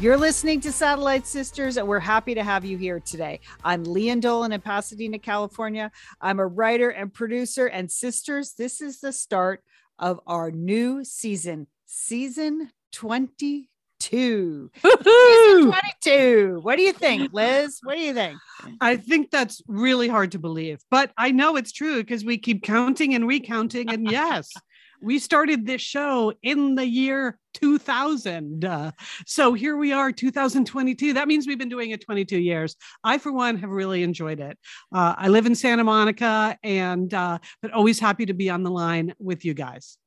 [0.00, 3.40] You're listening to Satellite Sisters, and we're happy to have you here today.
[3.64, 5.90] I'm Lian Dolan in Pasadena, California.
[6.20, 7.66] I'm a writer and producer.
[7.66, 9.64] And sisters, this is the start
[9.98, 13.64] of our new season, season 22.
[13.98, 14.70] Season
[15.64, 16.60] 22.
[16.62, 17.80] What do you think, Liz?
[17.82, 18.38] What do you think?
[18.80, 22.62] I think that's really hard to believe, but I know it's true because we keep
[22.62, 23.90] counting and recounting.
[23.90, 24.52] And yes,
[25.00, 28.64] we started this show in the year 2000.
[28.64, 28.92] Uh,
[29.26, 31.14] so here we are, 2022.
[31.14, 32.76] That means we've been doing it 22 years.
[33.02, 34.58] I, for one, have really enjoyed it.
[34.94, 38.70] Uh, I live in Santa Monica, and uh, but always happy to be on the
[38.70, 39.98] line with you guys.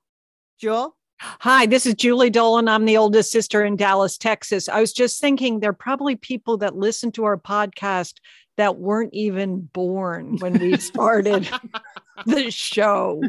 [0.60, 0.96] Jewel?
[1.20, 2.68] Hi, this is Julie Dolan.
[2.68, 4.68] I'm the oldest sister in Dallas, Texas.
[4.68, 8.16] I was just thinking there are probably people that listen to our podcast
[8.58, 11.48] that weren't even born when we started
[12.26, 13.22] the show.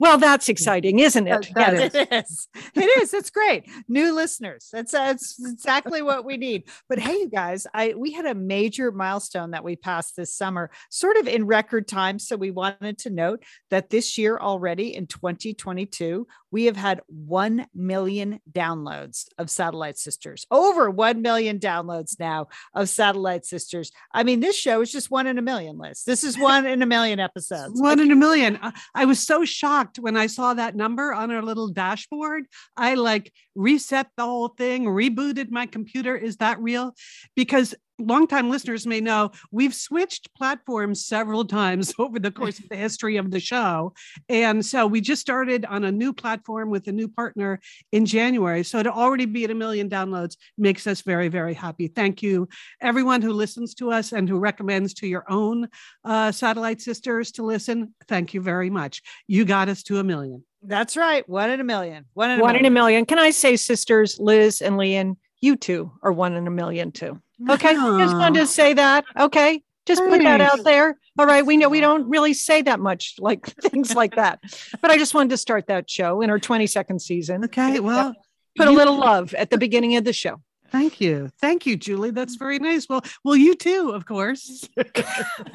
[0.00, 1.50] Well, that's exciting, isn't it?
[1.54, 2.48] That, that it is.
[2.74, 3.14] It is.
[3.14, 3.70] It's great.
[3.88, 4.68] New listeners.
[4.72, 6.64] That's that's exactly what we need.
[6.88, 10.70] But hey, you guys, I we had a major milestone that we passed this summer,
[10.90, 12.18] sort of in record time.
[12.18, 17.66] So we wanted to note that this year already in 2022, we have had 1
[17.74, 20.46] million downloads of Satellite Sisters.
[20.50, 23.92] Over 1 million downloads now of Satellite Sisters.
[24.12, 26.02] I mean, this show is just one in a million, Liz.
[26.04, 27.80] This is one in a million episodes.
[27.80, 28.58] One in a million.
[28.94, 32.44] I was so shocked when I saw that number on our little dashboard.
[32.76, 36.16] I like reset the whole thing, rebooted my computer.
[36.16, 36.94] Is that real?
[37.36, 42.76] Because longtime listeners may know we've switched platforms several times over the course of the
[42.76, 43.92] history of the show.
[44.28, 47.60] And so we just started on a new platform with a new partner
[47.92, 48.64] in January.
[48.64, 51.88] So to already be at a million downloads makes us very, very happy.
[51.88, 52.48] Thank you,
[52.80, 55.68] everyone who listens to us and who recommends to your own
[56.04, 57.94] uh, satellite sisters to listen.
[58.08, 59.02] Thank you very much.
[59.26, 60.44] You got us to a million.
[60.66, 61.28] That's right.
[61.28, 62.06] One in a million.
[62.14, 62.66] One in a one million.
[62.66, 63.06] in a million.
[63.06, 67.20] Can I say, sisters, Liz and Lian, you two are one in a million too.
[67.48, 67.74] Okay.
[67.76, 67.98] Oh.
[67.98, 69.04] Just wanted to say that.
[69.18, 69.62] Okay.
[69.86, 70.96] Just put that out there.
[71.18, 71.44] All right.
[71.44, 74.40] We know we don't really say that much like things like that.
[74.80, 77.44] But I just wanted to start that show in our 22nd season.
[77.44, 77.80] Okay.
[77.80, 78.14] Well,
[78.56, 80.40] Put a little love at the beginning of the show.
[80.70, 81.30] Thank you.
[81.40, 82.10] Thank you, Julie.
[82.10, 82.88] That's very nice.
[82.88, 84.68] Well, well, you too, of course.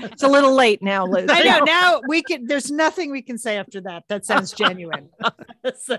[0.01, 1.29] It's a little late now, Liz.
[1.29, 1.59] I know.
[1.65, 4.03] Now we can, there's nothing we can say after that.
[4.09, 5.09] That sounds genuine.
[5.77, 5.97] so,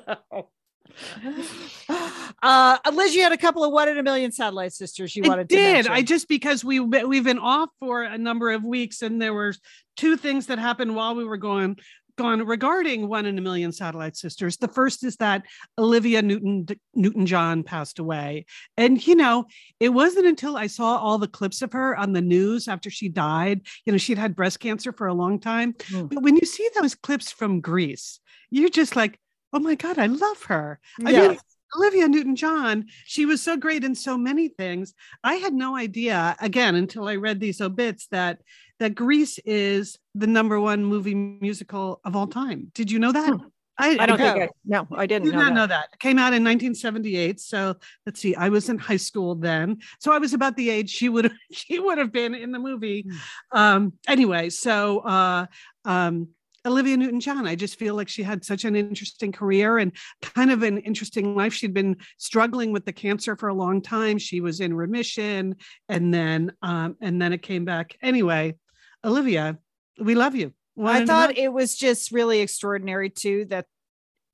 [2.43, 5.29] uh, Liz, you had a couple of one in a million satellite sisters you I
[5.29, 5.73] wanted to did.
[5.75, 5.93] mention.
[5.93, 9.55] I just because we we've been off for a number of weeks, and there were
[9.97, 11.77] two things that happened while we were going
[12.19, 14.59] gone regarding one in a million satellite sisters.
[14.59, 15.43] The first is that
[15.79, 18.45] Olivia Newton Newton John passed away,
[18.77, 19.47] and you know
[19.79, 23.09] it wasn't until I saw all the clips of her on the news after she
[23.09, 23.63] died.
[23.87, 26.11] You know she'd had breast cancer for a long time, Mm.
[26.15, 29.19] but when you see those clips from Grease, you're just like,
[29.53, 30.79] oh my god, I love her.
[31.05, 31.29] I Yeah.
[31.29, 31.39] mean,
[31.77, 34.93] Olivia Newton John, she was so great in so many things.
[35.23, 38.41] I had no idea, again, until I read these obits, that
[38.81, 42.73] that Grease is the number one movie musical of all time.
[42.75, 43.35] Did you know that?
[43.35, 43.47] Hmm.
[43.79, 44.25] I don't No.
[44.35, 45.55] think I, no, I didn't did know not that.
[45.55, 45.89] know that.
[45.95, 47.41] It came out in 1978.
[47.41, 49.79] So let's see, I was in high school then.
[50.01, 52.59] So I was about the age she would have she would have been in the
[52.59, 53.07] movie.
[53.53, 53.59] Hmm.
[53.59, 55.47] Um, anyway, so uh
[55.85, 56.29] um
[56.67, 60.51] Olivia Newton John, I just feel like she had such an interesting career and kind
[60.51, 61.55] of an interesting life.
[61.55, 64.19] She'd been struggling with the cancer for a long time.
[64.19, 65.57] She was in remission
[65.89, 67.97] and then um, and then it came back.
[68.03, 68.57] Anyway,
[69.05, 69.59] Olivia,
[69.99, 70.53] we love you.
[70.83, 73.67] I thought it was just really extraordinary too that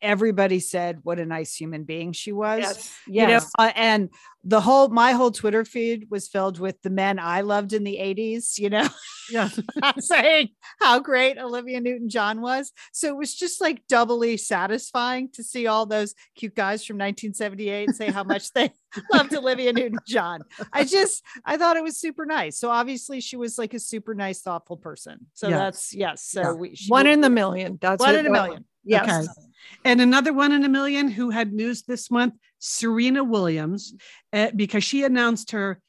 [0.06, 2.60] everybody said what a nice human being she was.
[2.60, 2.96] Yes.
[3.06, 3.50] You know, Yes.
[3.58, 4.10] uh, and
[4.44, 7.96] the whole my whole Twitter feed was filled with the men I loved in the
[7.96, 8.86] 80s, you know,
[9.28, 9.58] yes.
[9.98, 12.70] saying how great Olivia Newton John was.
[12.92, 17.90] So it was just like doubly satisfying to see all those cute guys from 1978
[17.96, 18.70] say how much they
[19.12, 20.42] loved Olivia Newton John.
[20.72, 22.56] I just I thought it was super nice.
[22.56, 25.26] So obviously she was like a super nice, thoughtful person.
[25.34, 25.58] So Yeah.
[25.58, 26.22] that's yes.
[26.22, 26.52] So Yeah.
[26.52, 27.78] we she- One in the million.
[27.80, 28.64] That's one in a that million.
[28.86, 29.24] Yes.
[29.24, 29.26] Okay.
[29.84, 33.94] And another one in a million who had news this month, Serena Williams,
[34.32, 35.80] uh, because she announced her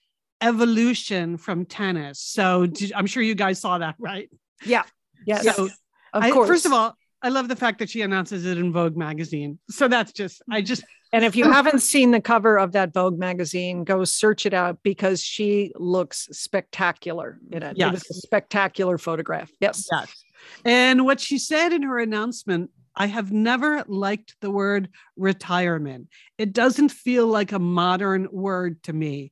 [0.42, 2.20] evolution from tennis.
[2.20, 4.30] So did, I'm sure you guys saw that, right?
[4.66, 4.84] Yeah.
[5.26, 5.56] Yes.
[5.56, 5.66] So
[6.14, 6.48] of I- course.
[6.48, 9.58] first of all, I love the fact that she announces it in Vogue magazine.
[9.72, 13.18] So that's just, I just, And if you haven't seen the cover of that Vogue
[13.18, 17.78] magazine, go search it out because she looks spectacular in it.
[17.80, 19.50] It was a spectacular photograph.
[19.60, 19.88] Yes.
[19.92, 20.24] yes.
[20.64, 26.10] And what she said in her announcement, I have never liked the word retirement.
[26.40, 29.32] It doesn't feel like a modern word to me.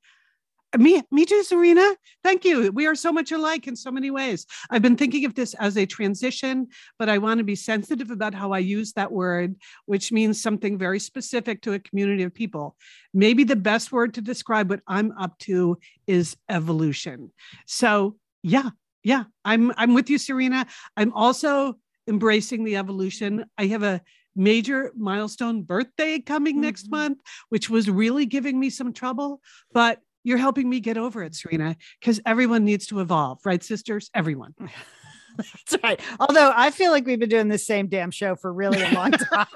[0.78, 1.96] Me, me too, Serena.
[2.24, 2.72] Thank you.
[2.72, 4.46] We are so much alike in so many ways.
[4.70, 6.68] I've been thinking of this as a transition,
[7.00, 10.78] but I want to be sensitive about how I use that word, which means something
[10.78, 12.76] very specific to a community of people.
[13.14, 15.78] Maybe the best word to describe what I'm up to
[16.08, 17.32] is evolution.
[17.66, 18.70] So, yeah,
[19.02, 20.66] yeah, I'm I'm with you, Serena.
[20.98, 21.78] I'm also
[22.08, 23.46] embracing the evolution.
[23.58, 24.02] I have a
[24.36, 26.92] major milestone birthday coming next Mhm.
[26.92, 27.20] month,
[27.50, 29.42] which was really giving me some trouble,
[29.74, 34.10] but you're helping me get over it, Serena, because everyone needs to evolve, right, sisters?
[34.14, 34.54] Everyone.
[35.70, 36.00] That's right.
[36.20, 39.12] Although I feel like we've been doing the same damn show for really a long
[39.12, 39.48] time.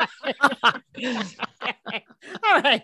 [2.43, 2.83] All right.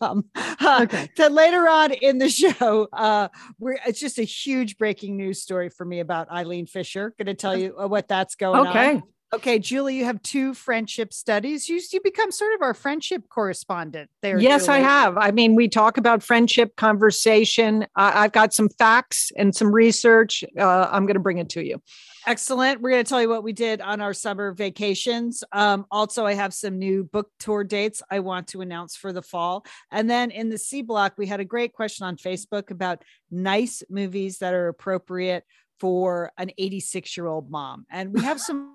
[0.00, 1.08] Um, uh, Okay.
[1.16, 3.28] So later on in the show, uh,
[3.58, 7.14] we're it's just a huge breaking news story for me about Eileen Fisher.
[7.18, 8.68] Going to tell you uh, what that's going on.
[8.68, 9.02] Okay.
[9.34, 11.68] Okay, Julie, you have two friendship studies.
[11.68, 14.38] You you become sort of our friendship correspondent there.
[14.38, 15.18] Yes, I have.
[15.18, 17.84] I mean, we talk about friendship, conversation.
[17.96, 20.44] I I've got some facts and some research.
[20.56, 21.82] Uh, I'm going to bring it to you.
[22.28, 22.80] Excellent.
[22.80, 25.42] We're going to tell you what we did on our summer vacations.
[25.50, 29.20] Um, also, I have some new book tour dates I want to announce for the
[29.20, 29.66] fall.
[29.90, 33.02] And then in the C block, we had a great question on Facebook about
[33.32, 35.44] nice movies that are appropriate
[35.80, 37.84] for an 86 year old mom.
[37.90, 38.74] And we have some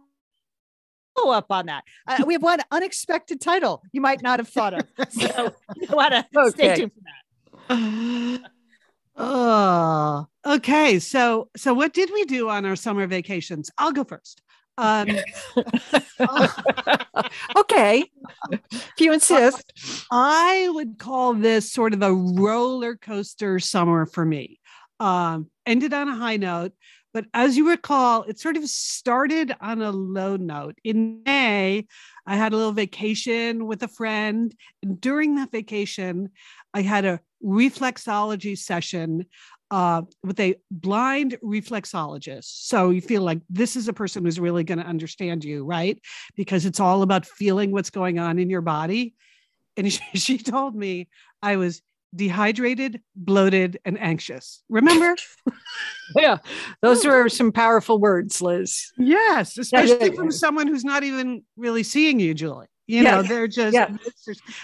[1.27, 1.83] up on that.
[2.07, 4.85] Uh, we have one unexpected title you might not have thought of.
[5.09, 7.01] So you want to stay tuned for
[7.69, 8.49] that.
[9.15, 10.99] Oh, okay.
[10.99, 13.69] So, so what did we do on our summer vacations?
[13.77, 14.41] I'll go first.
[14.77, 15.09] Um,
[17.57, 18.05] okay.
[18.49, 19.73] If you insist.
[20.09, 24.59] I would call this sort of a roller coaster summer for me.
[25.01, 26.71] Um, ended on a high note,
[27.13, 30.77] but as you recall, it sort of started on a low note.
[30.83, 31.87] In May,
[32.25, 34.53] I had a little vacation with a friend.
[34.83, 36.29] And during that vacation,
[36.73, 39.25] I had a reflexology session
[39.71, 42.65] uh, with a blind reflexologist.
[42.67, 45.99] So you feel like this is a person who's really going to understand you, right?
[46.35, 49.15] Because it's all about feeling what's going on in your body.
[49.77, 51.07] And she, she told me
[51.41, 51.81] I was
[52.15, 54.63] dehydrated, bloated, and anxious.
[54.69, 55.15] Remember?
[56.15, 56.37] Yeah.
[56.81, 58.91] Those were some powerful words, Liz.
[58.97, 60.15] yes, yeah, especially yeah.
[60.15, 62.65] from someone who's not even really seeing you, Julie.
[62.87, 63.95] You know, Yeah, they're just yeah.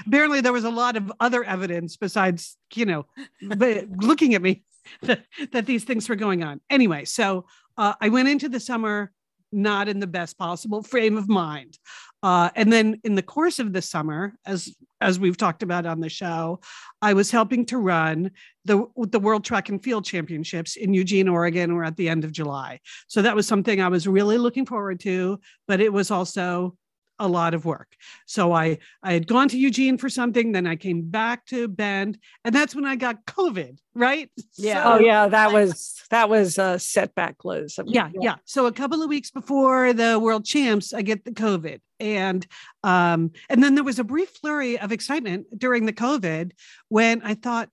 [0.07, 3.06] apparently there was a lot of other evidence besides, you know,
[3.44, 4.63] but looking at me
[5.03, 6.62] that, that these things were going on.
[6.71, 7.45] Anyway, so
[7.77, 9.12] uh, I went into the summer
[9.51, 11.77] not in the best possible frame of mind.
[12.25, 16.00] Uh, and then in the course of the summer, as as we've talked about on
[16.00, 16.60] the show,
[17.00, 18.31] I was helping to run
[18.66, 21.75] the the World Track and Field Championships in Eugene, Oregon.
[21.75, 25.01] We're at the end of July, so that was something I was really looking forward
[25.01, 25.39] to.
[25.68, 26.75] But it was also
[27.20, 27.96] a lot of work.
[28.26, 32.18] So I I had gone to Eugene for something, then I came back to Bend,
[32.44, 33.78] and that's when I got COVID.
[33.94, 34.30] Right?
[34.58, 34.84] Yeah.
[34.84, 37.76] So- Oh yeah, that was that was a setback, Liz.
[37.80, 38.36] I mean, yeah, yeah.
[38.46, 41.80] So a couple of weeks before the world champs, I get the COVID.
[42.00, 42.46] And
[42.84, 46.52] um, and then there was a brief flurry of excitement during the COVID
[46.90, 47.70] when I thought,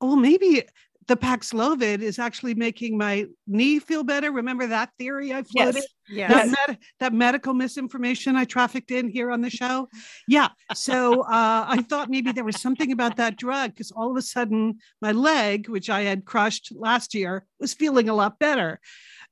[0.00, 0.62] oh, maybe
[1.08, 4.32] the Paxlovid is actually making my knee feel better.
[4.32, 5.84] Remember that theory I floated?
[6.08, 6.30] Yes.
[6.32, 9.88] That, med- that medical misinformation I trafficked in here on the show.
[10.26, 10.48] Yeah.
[10.74, 14.22] So uh, I thought maybe there was something about that drug because all of a
[14.22, 18.80] sudden my leg, which I had crushed last year, was feeling a lot better.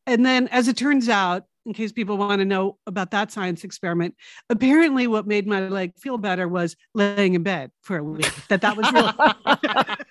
[0.06, 3.64] And then, as it turns out, in case people want to know about that science
[3.64, 4.14] experiment,
[4.50, 8.30] apparently what made my leg feel better was laying in bed for a week.
[8.49, 9.96] That that was really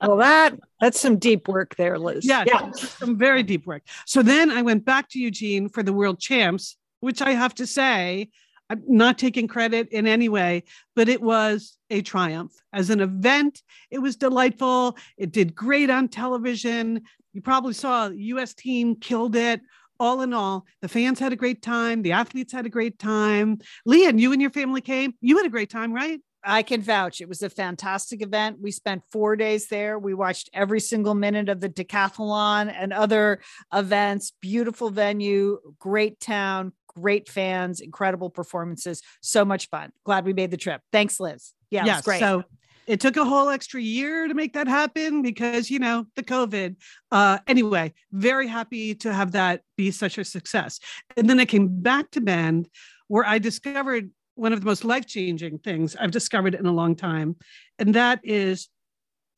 [0.00, 2.24] well, that that's some deep work there, Liz.
[2.24, 3.82] yeah, some very deep work.
[4.06, 7.66] So then I went back to Eugene for the world champs, which I have to
[7.66, 8.30] say,
[8.70, 10.62] I'm not taking credit in any way,
[10.96, 12.52] but it was a triumph.
[12.72, 14.96] As an event, it was delightful.
[15.18, 17.02] It did great on television.
[17.34, 19.60] You probably saw the US team killed it.
[20.00, 22.02] All in all, the fans had a great time.
[22.02, 23.58] The athletes had a great time.
[23.86, 25.14] Lian, you and your family came.
[25.20, 26.20] You had a great time, right?
[26.44, 27.20] I can vouch.
[27.20, 28.58] It was a fantastic event.
[28.60, 29.98] We spent four days there.
[29.98, 33.40] We watched every single minute of the decathlon and other
[33.72, 34.32] events.
[34.40, 39.02] Beautiful venue, great town, great fans, incredible performances.
[39.20, 39.92] So much fun.
[40.04, 40.80] Glad we made the trip.
[40.90, 41.52] Thanks, Liz.
[41.70, 42.20] Yeah, was great.
[42.20, 42.44] So
[42.86, 46.76] it took a whole extra year to make that happen because you know the covid
[47.12, 50.80] uh anyway very happy to have that be such a success
[51.16, 52.68] and then i came back to bend
[53.08, 57.36] where i discovered one of the most life-changing things i've discovered in a long time
[57.78, 58.68] and that is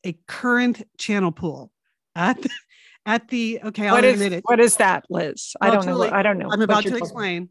[0.05, 1.71] a current channel pool
[2.15, 2.49] at the,
[3.05, 5.53] at the okay i'll What is, admit it what is that, Liz?
[5.61, 6.03] I don't know.
[6.03, 6.49] I don't know.
[6.51, 7.49] I'm about to explain.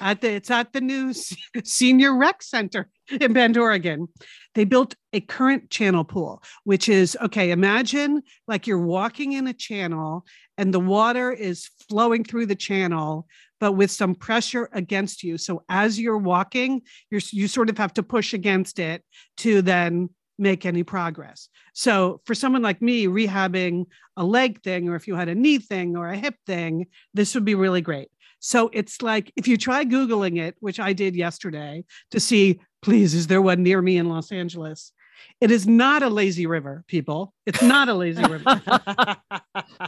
[0.00, 1.12] At the it's at the new
[1.64, 4.08] senior rec center in Bend, Oregon.
[4.54, 7.50] They built a current channel pool, which is okay.
[7.50, 10.24] Imagine like you're walking in a channel
[10.62, 13.26] and the water is flowing through the channel,
[13.58, 15.36] but with some pressure against you.
[15.36, 19.02] So as you're walking, you're you sort of have to push against it
[19.38, 21.48] to then make any progress.
[21.74, 25.58] So for someone like me rehabbing a leg thing, or if you had a knee
[25.58, 28.08] thing or a hip thing, this would be really great.
[28.38, 33.14] So it's like if you try Googling it, which I did yesterday to see, please,
[33.14, 34.92] is there one near me in Los Angeles?
[35.40, 37.34] It is not a lazy river, people.
[37.46, 38.62] It's not a lazy river.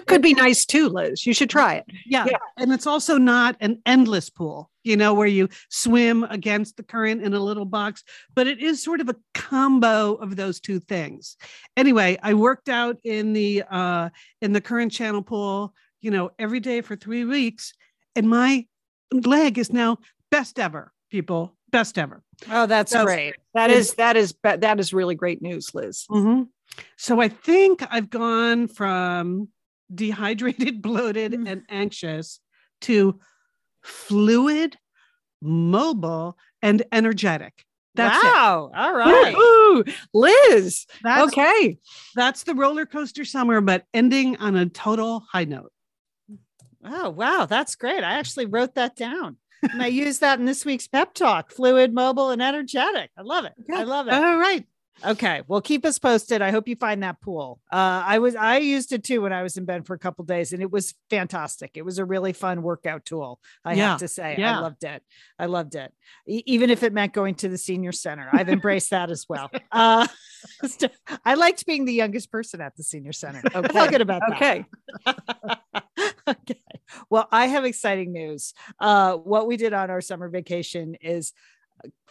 [0.00, 1.26] That one could be nice too, Liz.
[1.26, 1.84] You should try it.
[2.06, 2.24] Yeah.
[2.28, 2.38] Yeah.
[2.56, 7.22] And it's also not an endless pool, you know, where you swim against the current
[7.22, 8.02] in a little box,
[8.34, 11.36] but it is sort of a combo of those two things.
[11.76, 14.08] Anyway, I worked out in the uh
[14.40, 17.74] in the current channel pool, you know, every day for 3 weeks
[18.16, 18.66] and my
[19.12, 19.98] leg is now
[20.30, 22.22] best ever, people, best ever.
[22.50, 23.34] Oh, that's great.
[23.54, 26.06] That It- is that is that is really great news, Liz.
[26.10, 26.48] Mhm.
[26.96, 29.48] So I think I've gone from
[29.94, 31.48] dehydrated, bloated, Mm.
[31.50, 32.40] and anxious
[32.82, 33.18] to
[33.82, 34.76] fluid,
[35.40, 37.64] mobile, and energetic.
[37.94, 38.26] That's it.
[38.26, 38.70] wow.
[38.74, 39.34] All right.
[39.34, 39.94] Woohoo!
[40.14, 40.86] Liz.
[41.02, 41.78] That's, okay.
[42.14, 45.72] that's the roller coaster summer, but ending on a total high note.
[46.84, 47.46] Oh, wow.
[47.46, 48.02] That's great.
[48.02, 49.36] I actually wrote that down.
[49.62, 53.10] And I use that in this week's pep talk fluid, mobile, and energetic.
[53.16, 53.52] I love it.
[53.72, 54.14] I love it.
[54.14, 54.66] All right.
[55.04, 55.42] Okay.
[55.48, 56.42] Well, keep us posted.
[56.42, 57.60] I hope you find that pool.
[57.72, 60.24] Uh, I was I used it too when I was in bed for a couple
[60.24, 61.72] days, and it was fantastic.
[61.74, 63.40] It was a really fun workout tool.
[63.64, 64.58] I Yeah, have to say, yeah.
[64.58, 65.02] I loved it.
[65.38, 65.92] I loved it,
[66.28, 68.28] E- even if it meant going to the senior center.
[68.32, 69.50] I've embraced that as well.
[69.72, 70.06] Uh,
[71.24, 73.40] I liked being the youngest person at the senior center.
[73.70, 74.36] Felt good about that.
[74.36, 74.66] Okay.
[76.28, 76.60] okay.
[77.10, 78.52] Well, I have exciting news.
[78.78, 81.32] Uh, what we did on our summer vacation is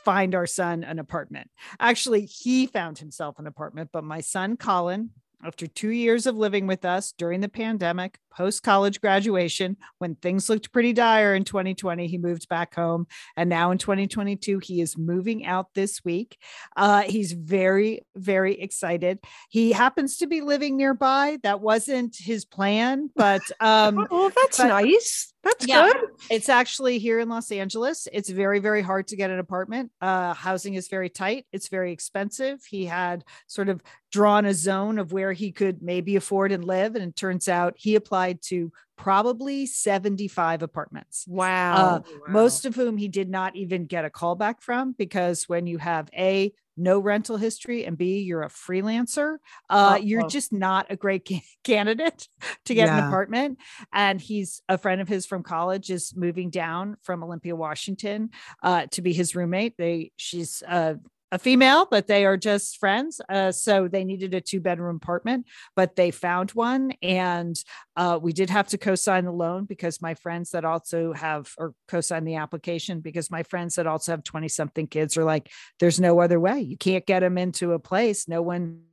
[0.03, 1.49] find our son an apartment.
[1.79, 5.11] Actually, he found himself an apartment, but my son, Colin,
[5.43, 10.49] after two years of living with us during the pandemic, post college graduation, when things
[10.49, 13.07] looked pretty dire in 2020, he moved back home.
[13.35, 16.37] And now in 2022, he is moving out this week.
[16.77, 19.19] Uh, he's very, very excited.
[19.49, 21.37] He happens to be living nearby.
[21.43, 25.27] That wasn't his plan, but um, Well, that's but- nice.
[25.43, 25.87] That's Yeah.
[25.91, 26.01] good.
[26.29, 28.07] it's actually here in Los Angeles.
[28.13, 29.91] It's very, very hard to get an apartment.
[29.99, 31.47] Uh, housing is very tight.
[31.51, 32.59] It's very expensive.
[32.69, 33.81] He had sort of
[34.11, 36.95] drawn a zone of where he could maybe afford and live.
[36.95, 41.25] And it turns out he applied to probably 75 apartments.
[41.27, 42.03] Wow.
[42.05, 45.65] Uh, most of whom he did not even get a call back from because when
[45.65, 49.37] you have a no rental history and b you're a freelancer
[49.69, 50.29] uh, you're Uh-oh.
[50.29, 52.27] just not a great ca- candidate
[52.65, 53.57] to get an apartment
[53.91, 58.29] and he's a friend of his from college is moving down from olympia washington
[58.63, 60.93] uh, to be his roommate they she's uh,
[61.31, 63.21] a female, but they are just friends.
[63.29, 66.91] Uh, so they needed a two bedroom apartment, but they found one.
[67.01, 67.61] And
[67.95, 71.53] uh, we did have to co sign the loan because my friends that also have,
[71.57, 75.23] or co sign the application because my friends that also have 20 something kids are
[75.23, 76.59] like, there's no other way.
[76.59, 78.27] You can't get them into a place.
[78.27, 78.83] No one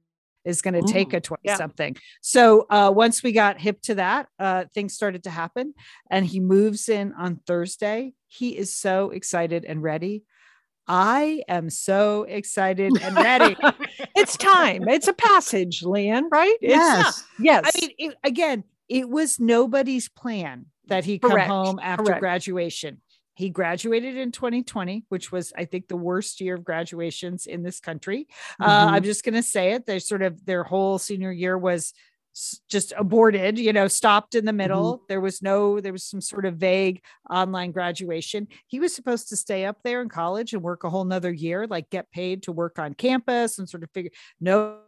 [0.45, 1.57] is going to take a 20 yeah.
[1.57, 1.97] something.
[2.23, 5.75] So uh, once we got hip to that, uh, things started to happen.
[6.11, 8.15] And he moves in on Thursday.
[8.29, 10.23] He is so excited and ready.
[10.89, 13.57] I am so excited and ready.
[14.17, 14.89] it's time.
[14.89, 16.57] It's a passage, Lian, right?
[16.61, 17.25] Yes.
[17.39, 17.65] Yes.
[17.67, 22.21] I mean, it, again, it was nobody's plan that he come Correct, home after correct.
[22.21, 23.03] graduation.
[23.35, 27.79] He graduated in 2020, which was, I think, the worst year of graduations in this
[27.79, 28.27] country.
[28.59, 28.93] Uh, Mhm.
[28.93, 29.87] I'm just going to say it.
[29.87, 31.93] They sort of their whole senior year was
[32.69, 34.57] just aborted, you know, stopped in the mm-hmm.
[34.57, 35.03] middle.
[35.09, 38.49] There was no, there was some sort of vague online graduation.
[38.67, 41.67] He was supposed to stay up there in college and work a whole nother year,
[41.67, 44.79] like get paid to work on campus and sort of figure no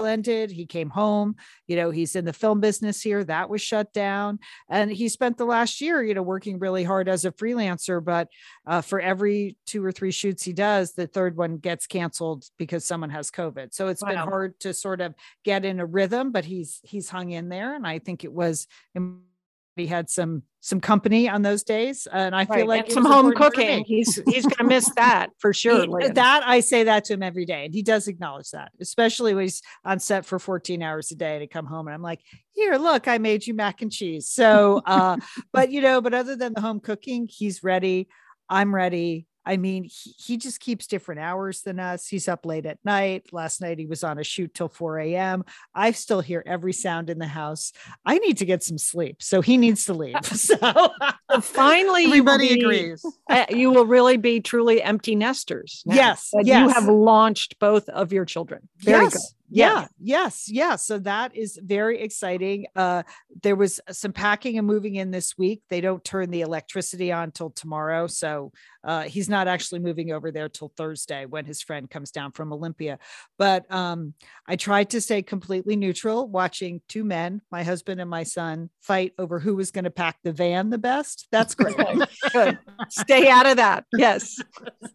[0.00, 0.50] ended.
[0.50, 1.36] He came home,
[1.66, 3.22] you know, he's in the film business here.
[3.22, 4.40] That was shut down.
[4.68, 8.04] And he spent the last year, you know, working really hard as a freelancer.
[8.04, 8.28] But
[8.66, 12.84] uh, for every two or three shoots he does, the third one gets canceled because
[12.84, 13.72] someone has COVID.
[13.72, 17.30] So it's been hard to sort of get in a rhythm, but he's he's hung
[17.30, 17.74] in there.
[17.74, 18.66] And I think it was
[19.76, 23.32] he had some some company on those days, and I feel Right, like some home
[23.34, 23.84] cooking.
[23.84, 26.00] He's he's gonna miss that for sure.
[26.00, 29.34] He- that I say that to him every day, and he does acknowledge that, especially
[29.34, 31.86] when he's on set for 14 hours a day to come home.
[31.88, 32.20] And I'm like,
[32.52, 34.28] here, look, I made you mac and cheese.
[34.28, 35.16] So, uh,
[35.52, 38.08] but you know, but other than the home cooking, he's ready.
[38.48, 39.26] I'm ready.
[39.46, 42.06] I mean, he, he just keeps different hours than us.
[42.08, 43.32] He's up late at night.
[43.32, 45.44] Last night he was on a shoot till 4 a.m.
[45.74, 47.72] I still hear every sound in the house.
[48.06, 49.22] I need to get some sleep.
[49.22, 50.16] So he needs to leave.
[50.24, 50.56] So
[51.30, 53.04] So finally, you Everybody be- agrees.
[53.28, 55.82] uh, you will really be truly empty nesters.
[55.86, 56.46] now, Yes, yes.
[56.46, 58.68] You have launched both of your children.
[58.78, 59.12] Very yes.
[59.14, 59.22] good.
[59.54, 59.86] Yeah.
[60.00, 60.48] Yes.
[60.48, 60.76] Yeah.
[60.76, 62.66] So that is very exciting.
[62.74, 63.04] Uh,
[63.42, 65.62] there was some packing and moving in this week.
[65.70, 68.06] They don't turn the electricity on till tomorrow.
[68.06, 72.32] So uh, he's not actually moving over there till Thursday when his friend comes down
[72.32, 72.98] from Olympia.
[73.38, 74.14] But um,
[74.46, 79.12] I tried to stay completely neutral, watching two men, my husband and my son, fight
[79.18, 81.28] over who was going to pack the van the best.
[81.30, 81.76] That's great.
[82.88, 83.84] Stay out of that.
[83.96, 84.36] Yes.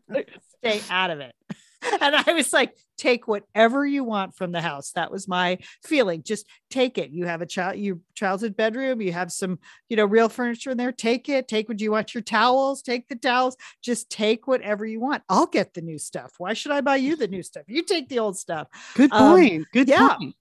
[0.60, 1.34] stay out of it.
[2.02, 4.92] And I was like, take whatever you want from the house.
[4.92, 6.24] That was my feeling.
[6.24, 7.12] Just take it.
[7.12, 9.60] You have a child, your childhood bedroom, you have some,
[9.90, 10.92] you know, real furniture in there.
[10.92, 11.48] Take it.
[11.48, 15.24] Take what you want your towels, take the towels, just take whatever you want.
[15.30, 16.34] I'll get the new stuff.
[16.38, 17.64] Why should I buy you the new stuff?
[17.68, 18.68] You take the old stuff.
[18.96, 19.68] Good Um, point.
[19.72, 20.16] Good yeah.
[20.18, 20.36] point.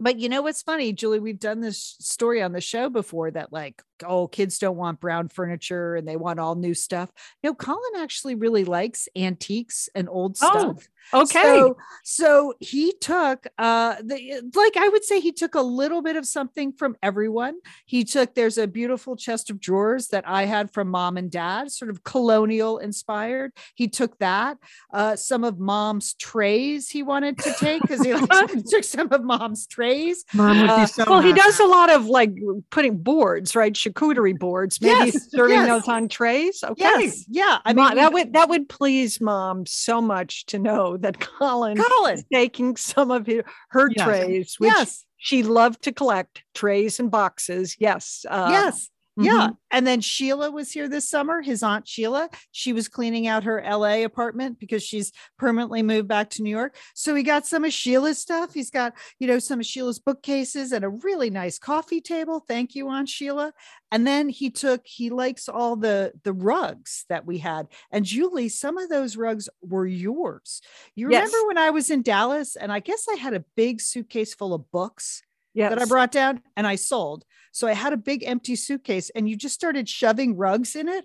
[0.00, 1.20] But you know what's funny, Julie?
[1.20, 5.28] We've done this story on the show before that, like, oh, kids don't want brown
[5.28, 7.10] furniture and they want all new stuff.
[7.42, 10.88] No, Colin actually really likes antiques and old Oh, stuff.
[11.12, 11.42] Okay.
[11.42, 16.14] So, so he took uh the like I would say he took a little bit
[16.14, 17.56] of something from everyone.
[17.86, 21.72] He took there's a beautiful chest of drawers that I had from mom and dad,
[21.72, 23.50] sort of colonial inspired.
[23.74, 24.58] He took that.
[24.92, 29.24] Uh some of mom's trays he wanted to take because he likes, took some of
[29.24, 30.24] mom's trays.
[30.32, 32.30] Mom would Uh, be so well, he does a lot of like
[32.70, 33.76] putting boards, right?
[33.92, 34.80] Charcuterie boards.
[34.80, 35.68] Maybe Yes, serving yes.
[35.68, 36.62] those on trays.
[36.64, 36.82] Okay.
[36.82, 37.58] Yes, yeah.
[37.64, 41.20] I I mean mean, that would that would please mom so much to know that
[41.20, 42.14] Colin Colin.
[42.14, 44.06] is taking some of his, her Yes.
[44.06, 47.76] trays, which Yes, she loved to collect trays and boxes.
[47.78, 48.24] Yes.
[48.28, 48.88] Uh, yes.
[49.16, 49.48] Yeah.
[49.50, 49.56] mhm.
[49.70, 52.28] And then Sheila was here this summer, his aunt Sheila.
[52.50, 56.76] She was cleaning out her LA apartment because she's permanently moved back to New York.
[56.94, 58.52] So he got some of Sheila's stuff.
[58.54, 62.44] He's got, you know, some of Sheila's bookcases and a really nice coffee table.
[62.46, 63.52] Thank you, Aunt Sheila.
[63.90, 67.66] And then he took, he likes all the the rugs that we had.
[67.90, 70.60] And Julie, some of those rugs were yours.
[70.94, 71.26] You Yes.
[71.26, 74.54] remember when I was in Dallas and I guess I had a big suitcase full
[74.54, 75.22] of books
[75.54, 75.70] Yes.
[75.70, 77.24] that I brought down and I sold.
[77.54, 81.04] So I had a big empty suitcase and you just started shoving rugs in it.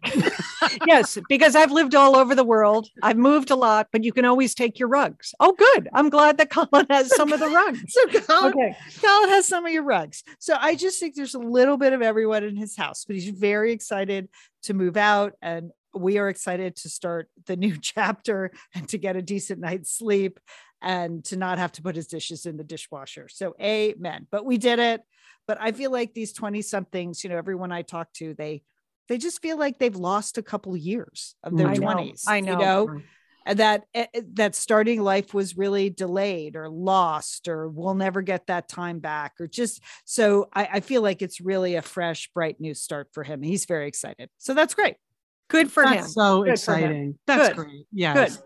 [0.87, 2.87] yes, because I've lived all over the world.
[3.03, 5.33] I've moved a lot, but you can always take your rugs.
[5.41, 5.89] Oh, good.
[5.93, 7.83] I'm glad that Colin has some of the rugs.
[7.89, 8.77] So Colin, Okay.
[9.03, 10.23] Colin has some of your rugs.
[10.39, 13.29] So I just think there's a little bit of everyone in his house, but he's
[13.29, 14.29] very excited
[14.63, 19.15] to move out and we are excited to start the new chapter and to get
[19.15, 20.39] a decent night's sleep
[20.81, 23.27] and to not have to put his dishes in the dishwasher.
[23.29, 24.27] So amen.
[24.29, 25.01] But we did it.
[25.47, 28.63] But I feel like these 20 somethings, you know, everyone I talk to, they
[29.07, 31.87] they just feel like they've lost a couple years of their I know.
[31.87, 32.23] 20s.
[32.27, 32.51] I know.
[32.51, 33.01] You know,
[33.45, 38.21] and that eh, eh, that starting life was really delayed or lost or we'll never
[38.21, 42.29] get that time back or just so I, I feel like it's really a fresh
[42.33, 44.97] bright new start for him he's very excited so that's great
[45.49, 46.03] Good for him.
[46.03, 46.83] So Good for him.
[46.83, 47.19] exciting.
[47.25, 47.55] That's Good.
[47.55, 47.87] great.
[47.91, 48.37] Yes.
[48.37, 48.43] Good.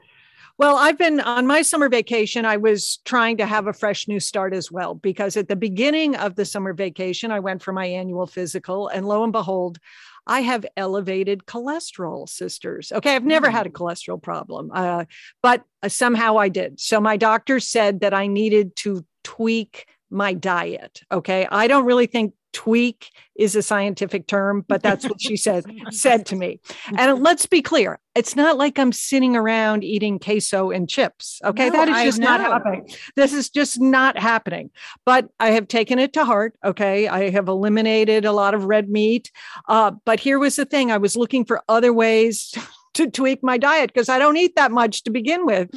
[0.58, 2.46] Well, I've been on my summer vacation.
[2.46, 6.16] I was trying to have a fresh new start as well, because at the beginning
[6.16, 9.80] of the summer vacation, I went for my annual physical, and lo and behold,
[10.28, 12.92] I have elevated cholesterol, sisters.
[12.92, 15.06] Okay, I've never had a cholesterol problem, uh,
[15.42, 16.80] but uh, somehow I did.
[16.80, 21.02] So my doctor said that I needed to tweak my diet.
[21.12, 25.66] Okay, I don't really think tweak is a scientific term, but that's what she said
[25.92, 26.60] said to me.
[26.98, 31.40] And let's be clear, it's not like I'm sitting around eating queso and chips.
[31.44, 32.90] Okay, No, that is just not happening.
[33.16, 34.70] This is just not happening.
[35.06, 36.56] But I have taken it to heart.
[36.64, 39.32] Okay, I have eliminated a lot of red meat.
[39.68, 42.54] Uh, but here was the thing: I was looking for other ways.
[42.96, 45.70] To tweak my diet because I don't eat that much to begin with.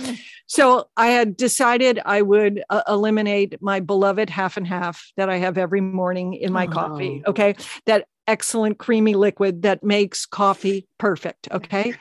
[0.47, 5.37] So I had decided I would uh, eliminate my beloved half and half that I
[5.37, 7.23] have every morning in my coffee.
[7.25, 7.31] Oh.
[7.31, 7.55] Okay.
[7.87, 11.49] That excellent creamy liquid that makes coffee perfect.
[11.55, 11.95] Okay.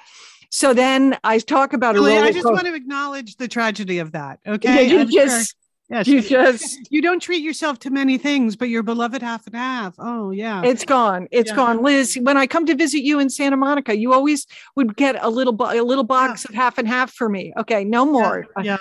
[0.49, 3.47] So then I talk about a Julie, roller I just co- want to acknowledge the
[3.47, 4.39] tragedy of that.
[4.45, 4.87] Yeah, Okay.
[4.87, 5.55] you I'm just
[5.89, 6.07] yes.
[6.07, 9.95] you just you don't treat yourself to many things, but your beloved half and half.
[9.99, 10.61] Oh yeah.
[10.63, 11.27] it's gone.
[11.31, 11.55] It's Yeah.
[11.55, 11.81] gone.
[11.83, 15.29] Liz, when I come to visit you in Santa Monica, you always would get a
[15.29, 17.53] little bo- a little box of half and half for me.
[17.57, 18.47] Okay, no more.
[18.61, 18.77] yeah.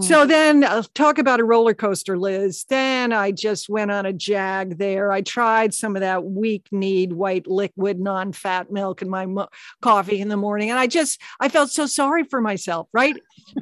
[0.00, 2.64] So then uh, talk about a roller coaster, Liz.
[2.68, 5.12] Then I just went on a jag there.
[5.12, 9.48] I tried some of that weak kneed white liquid non fat milk in my mo-
[9.82, 10.70] coffee in the morning.
[10.70, 13.14] And I just, I felt so sorry for myself, right?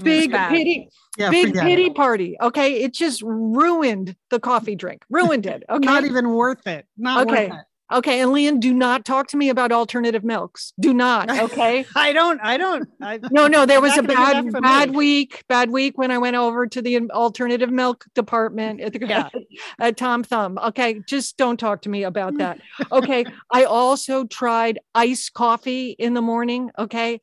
[0.03, 2.37] Big pity, Yeah, big forget pity party.
[2.41, 2.83] Okay.
[2.83, 5.63] It just ruined the coffee drink, ruined it.
[5.69, 5.85] Okay.
[5.85, 6.87] Not even worth it.
[6.97, 7.49] Not Okay.
[7.51, 7.65] worth it.
[7.93, 8.21] Okay.
[8.21, 10.73] And Lian, do not talk to me about alternative milks.
[10.81, 11.31] Do not.
[11.45, 11.85] Okay.
[11.95, 14.91] I don't, I don't, I, No, no, there was a Not gonna do bad, bad
[14.91, 14.97] me.
[14.97, 19.29] week, bad week when I went over to the alternative milk department at, the, Yeah.
[19.79, 20.59] at Tom Thumb.
[20.59, 22.61] Okay, just don't talk to me about that.
[22.91, 26.71] Okay, I also tried iced coffee in the morning.
[26.79, 27.21] Okay,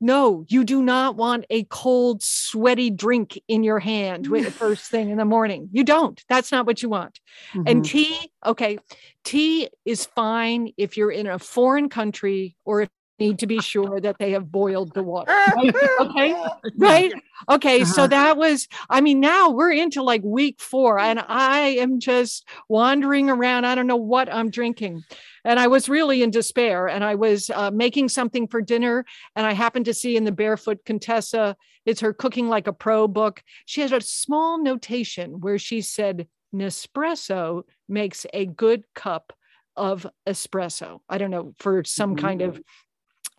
[0.00, 4.90] no, you do not want a cold, sweaty drink in your hand with the first
[4.90, 5.68] thing in the morning.
[5.72, 6.22] You don't.
[6.28, 7.20] That's not what you want.
[7.64, 7.90] And Mhm.
[7.90, 8.78] tea, okay,
[9.24, 14.00] tea is fine if you're in a foreign country or if need to be sure
[14.00, 15.32] that they have boiled the water.
[15.32, 15.74] right?
[16.00, 16.34] Okay,
[16.76, 17.12] right?
[17.50, 18.06] Okay, so Uh-huh.
[18.08, 23.30] that was, I mean, now we're into like week four, and I am just wandering
[23.30, 23.64] around.
[23.64, 25.02] I don't know what I'm drinking.
[25.44, 26.88] And I was really in despair.
[26.88, 30.32] And I was uh, making something for dinner, and I happened to see in the
[30.32, 33.42] Barefoot Contessa, it's her Cooking Like a Pro book.
[33.64, 39.32] She had a small notation where she said, Nespresso makes a good cup
[39.76, 41.00] of espresso.
[41.08, 42.60] I don't know, for some kind of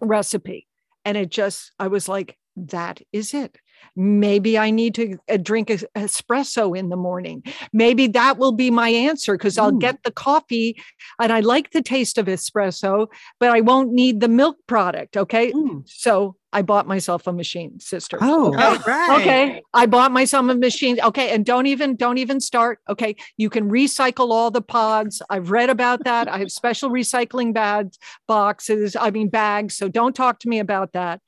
[0.02, 0.68] recipe.
[1.06, 3.58] And it just, I was like, that is it.
[3.96, 7.44] Maybe I need to uh, drink es- espresso in the morning.
[7.74, 9.80] Maybe that will be my answer because I'll Mm.
[9.82, 10.80] get the coffee
[11.20, 13.08] and I like the taste of espresso,
[13.40, 15.18] but I won't need the milk product.
[15.18, 15.52] Okay.
[15.52, 15.84] Mm.
[15.88, 18.18] So I bought myself a machine, sister.
[18.22, 18.78] Oh, Okay?
[18.88, 19.20] right.
[19.22, 19.62] Okay.
[19.74, 21.00] I bought myself a machine.
[21.02, 21.32] Okay.
[21.32, 22.80] And don't even, don't even start.
[22.88, 23.16] Okay.
[23.36, 25.22] You can recycle all the pods.
[25.30, 26.28] I've read about that.
[26.30, 29.76] I have special recycling bags, boxes, I mean, bags.
[29.76, 31.20] So don't talk to me about that.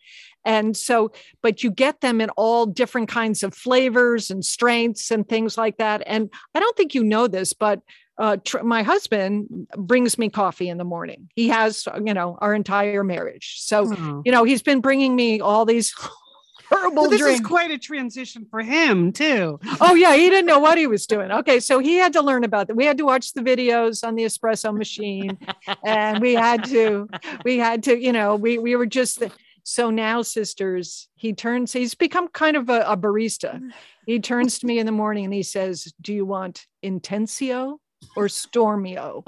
[0.45, 5.27] And so, but you get them in all different kinds of flavors and strengths and
[5.27, 6.01] things like that.
[6.05, 7.81] And I don't think you know this, but
[8.17, 11.29] uh, tr- my husband brings me coffee in the morning.
[11.35, 13.57] He has, you know, our entire marriage.
[13.59, 14.21] So, Oh.
[14.25, 15.93] you know, he's been bringing me all these
[16.69, 17.39] horrible Well, this drinks.
[17.41, 19.59] is quite a transition for him too.
[19.81, 21.31] Oh yeah, he didn't know what he was doing.
[21.39, 22.75] Okay, so he had to learn about that.
[22.75, 25.37] We had to watch the videos on the espresso machine,
[25.85, 27.07] and we had to,
[27.45, 29.23] we had to, you know, we we were just.
[29.69, 31.71] So now, sisters, he turns.
[31.71, 33.61] He's become kind of a, a barista.
[34.07, 37.77] He turns to me in the morning and he says, "Do you want Intensio
[38.15, 39.23] or Stormio?"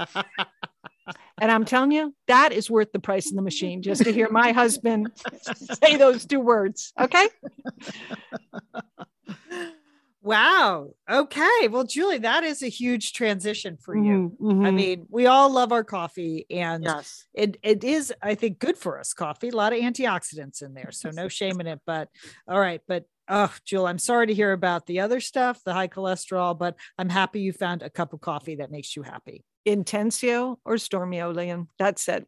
[1.39, 4.29] And I'm telling you, that is worth the price of the machine just to hear
[4.31, 5.11] my husband
[5.83, 6.91] say those two words.
[6.99, 7.27] Okay.
[10.23, 10.91] Wow.
[11.09, 11.67] Okay.
[11.69, 14.37] Well, Julie, that is a huge transition for you.
[14.39, 14.75] Mhm, I mhm.
[14.75, 17.25] mean, we all love our coffee and yes.
[17.33, 19.13] it, it is, I think, good for us.
[19.13, 20.91] Coffee, a lot of antioxidants in there.
[20.91, 21.81] So no shame in it.
[21.87, 22.09] But
[22.47, 22.81] all right.
[22.87, 26.75] But oh, Julie, I'm sorry to hear about the other stuff, the high cholesterol, but
[26.99, 29.43] I'm happy you found a cup of coffee that makes you happy.
[29.67, 31.67] Intensio or Stormio, Lian.
[31.79, 32.27] That's it.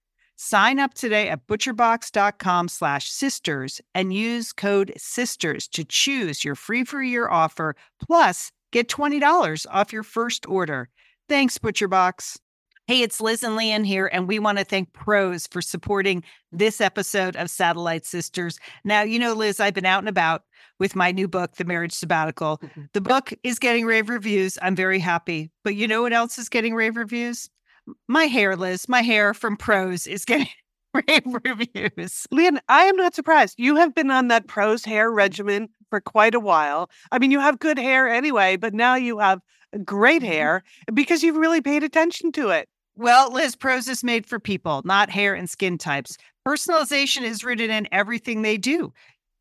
[0.43, 6.83] Sign up today at butcherbox.com slash sisters and use code sisters to choose your free
[6.83, 10.89] for year offer plus Get $20 off your first order.
[11.27, 12.37] Thanks, ButcherBox.
[12.87, 16.81] Hey, it's Liz and Lian here, and we want to thank Prose for supporting this
[16.81, 18.59] episode of Satellite Sisters.
[18.83, 20.43] Now, you know, Liz, I've been out and about
[20.79, 22.57] with my new book, The Marriage Sabbatical.
[22.57, 22.89] Mhm.
[22.93, 24.57] The book is getting rave reviews.
[24.61, 25.51] I'm very happy.
[25.63, 27.49] But you know what else is getting rave reviews?
[28.07, 30.47] My hair, Liz, my hair from Prose is getting
[30.93, 32.27] rave reviews.
[32.31, 33.55] Lian, I am not surprised.
[33.57, 36.89] You have been on that Prose hair regimen for quite a while.
[37.11, 39.39] I mean, you have good hair anyway, but now you have
[39.85, 40.31] great mm-hmm.
[40.31, 42.67] hair because you've really paid attention to it.
[42.95, 46.17] Well, Liz, Prose is made for people, not hair and skin types.
[46.47, 48.91] Personalization is rooted in everything they do,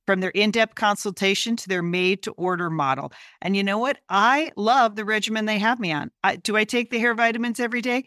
[0.07, 3.13] from their in depth consultation to their made to order model.
[3.43, 3.99] And you know what?
[4.09, 6.11] I love the regimen they have me on.
[6.23, 8.07] I, do I take the hair vitamins every day?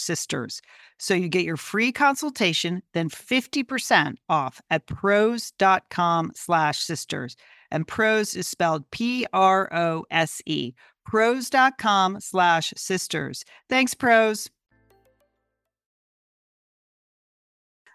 [0.00, 0.60] sisters.
[0.98, 7.36] So you get your free consultation, then 50% off at prose.com slash sisters.
[7.70, 10.72] And Prose is spelled P-R-O-S-E.
[11.06, 13.44] Prose.com slash sisters.
[13.68, 14.48] Thanks, Prose.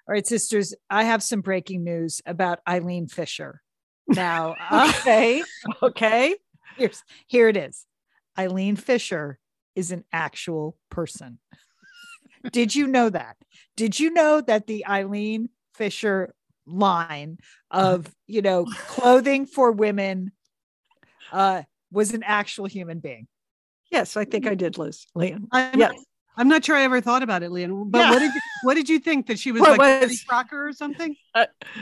[0.07, 3.61] All right, sisters, I have some breaking news about Eileen Fisher.
[4.07, 5.43] Now, Okay.
[5.81, 6.35] Okay.
[6.77, 7.85] here's here it is.
[8.37, 9.39] Eileen Fisher
[9.75, 11.39] is an actual person.
[12.51, 13.37] Did you know that?
[13.75, 16.33] Did you know that the Eileen Fisher
[16.65, 17.37] line
[17.71, 20.31] of, you know, clothing for women
[21.31, 23.27] uh was an actual human being?
[23.91, 25.05] Yes, I think I did, Liz.
[25.15, 25.47] Lian.
[25.51, 25.93] I'm, Yes.
[26.37, 27.89] I'm not sure I ever thought about it, Lian.
[27.89, 28.09] But Yeah.
[28.09, 30.67] what did you, what did you think that she was What like a was- Crocker
[30.67, 31.15] or something?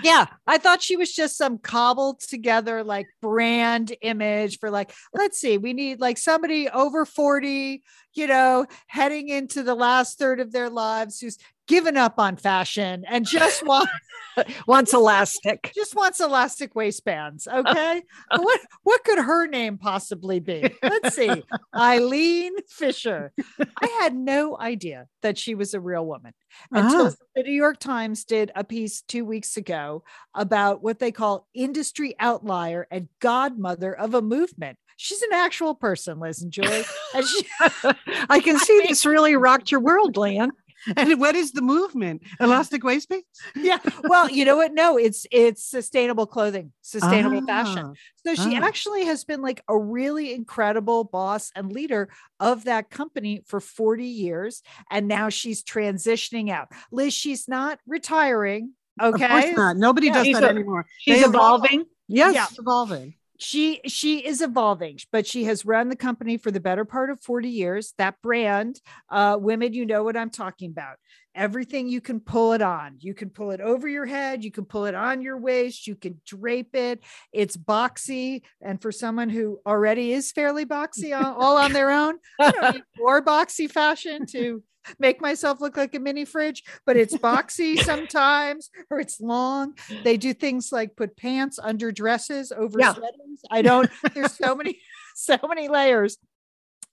[0.04, 5.39] Yeah, I thought she was just some cobbled together like brand image for like, let's
[5.39, 7.82] see, we need like somebody over 40,
[8.15, 13.04] you know, heading into the last third of their lives who's given up on fashion
[13.08, 13.89] and just want
[14.67, 15.71] Wants elastic.
[15.76, 17.47] just wants elastic waistbands.
[17.54, 18.02] Okay.
[18.36, 20.67] what what could her name possibly be?
[20.82, 21.43] Let's see.
[21.76, 23.32] Eileen Fisher.
[23.60, 26.34] I had no idea that she was a real woman
[26.71, 27.12] until Ah.
[27.36, 32.15] the New York Times did a piece two weeks ago about what they call industry
[32.19, 34.80] outlier and godmother of a movement.
[34.97, 36.84] She's an actual person, Liz and Joy.
[37.15, 37.45] And she,
[38.29, 40.51] I can see this really rocked your world, Lian.
[40.97, 42.23] And what is the movement?
[42.41, 43.23] Elastic waistbands?
[43.56, 43.77] yeah.
[44.03, 44.73] Well, you know what?
[44.73, 47.93] No, it's it's sustainable clothing, sustainable fashion.
[47.95, 48.65] Ah, So she Ah.
[48.65, 52.10] actually has been like a really incredible boss and leader
[52.41, 54.62] of that company for 40 years.
[54.91, 56.67] And now she's transitioning out.
[56.91, 58.73] Liz, she's not retiring.
[59.01, 59.08] Okay.
[59.10, 59.41] Of Okay.
[59.43, 59.77] course not.
[59.77, 60.13] Nobody Yeah.
[60.15, 60.86] does She's that a- anymore.
[60.99, 61.63] She's They evolve.
[61.63, 61.86] evolving.
[62.10, 62.34] Yes.
[62.36, 62.47] Yeah.
[62.60, 63.13] Evolving.
[63.39, 67.21] She she is evolving, but she has run the company for the better part of
[67.21, 67.93] 40 years.
[67.97, 70.97] That brand, uh, women, you know what I'm talking about.
[71.35, 72.97] Everything you can pull it on.
[72.99, 75.95] You can pull it over your head, you can pull it on your waist, you
[75.95, 77.03] can drape it.
[77.31, 78.43] It's boxy.
[78.61, 82.83] And for someone who already is fairly boxy all on their own, I don't need
[82.97, 84.63] more boxy fashion to
[84.99, 89.73] make myself look like a mini fridge, but it's boxy sometimes or it's long.
[90.03, 92.93] They do things like put pants under dresses over Yeah.
[92.93, 93.41] sweaters.
[93.51, 94.79] I don't, there's so many,
[95.15, 96.17] so many layers.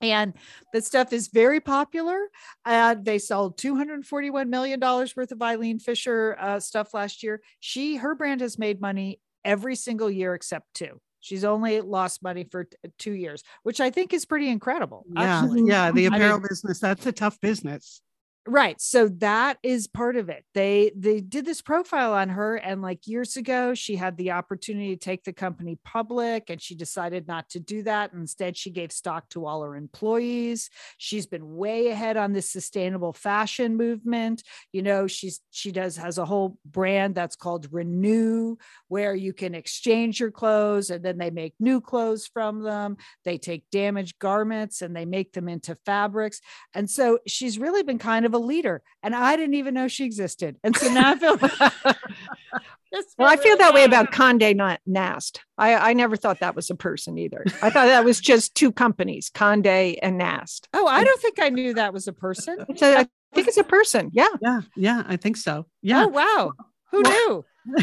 [0.03, 0.33] And
[0.73, 2.19] the stuff is very popular.
[2.65, 7.43] Uh, they sold $241 million worth of Eileen Fisher uh, stuff last year.
[7.61, 11.01] She, her brand has made money every single year except two.
[11.21, 15.05] She's only lost money for t- two years, which I think is pretty incredible.
[15.15, 15.43] Yeah.
[15.43, 15.63] actually.
[15.69, 15.91] Yeah.
[15.93, 18.01] The I mean- apparel business, that's a tough business.
[18.49, 18.81] Right.
[18.81, 20.45] So that is part of it.
[20.55, 24.97] They they did this profile on her and like years ago she had the opportunity
[24.97, 28.13] to take the company public and she decided not to do that.
[28.15, 30.71] Instead she gave stock to all her employees.
[30.97, 34.43] She's been way ahead on this sustainable fashion movement.
[34.73, 38.57] You know, she's she does has a whole brand that's called Renew
[38.89, 42.97] where you can exchange your clothes and then they make new clothes from them.
[43.25, 46.41] They take damaged garments and they make them into fabrics.
[46.75, 49.89] And so she's really been kind of of a leader, and I didn't even know
[49.89, 50.57] she existed.
[50.63, 51.37] And so now I feel.
[53.19, 55.41] well, I feel that way about Conde Nast.
[55.59, 57.45] I, I never thought that was a person either.
[57.63, 60.69] I thought that was just two companies, Conde and Nast.
[60.73, 62.65] Oh, I don't think I knew that was a person.
[62.69, 64.11] It's a, I think it's a person.
[64.13, 64.29] Yeah.
[64.41, 64.61] Yeah.
[64.77, 65.03] Yeah.
[65.07, 65.67] I think so.
[65.83, 66.05] Yeah.
[66.05, 66.53] Oh, wow.
[66.91, 67.45] Who knew?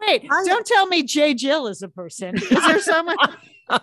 [0.00, 2.36] Wait, I, don't tell me J.Jill is a person.
[2.36, 3.16] Is there someone?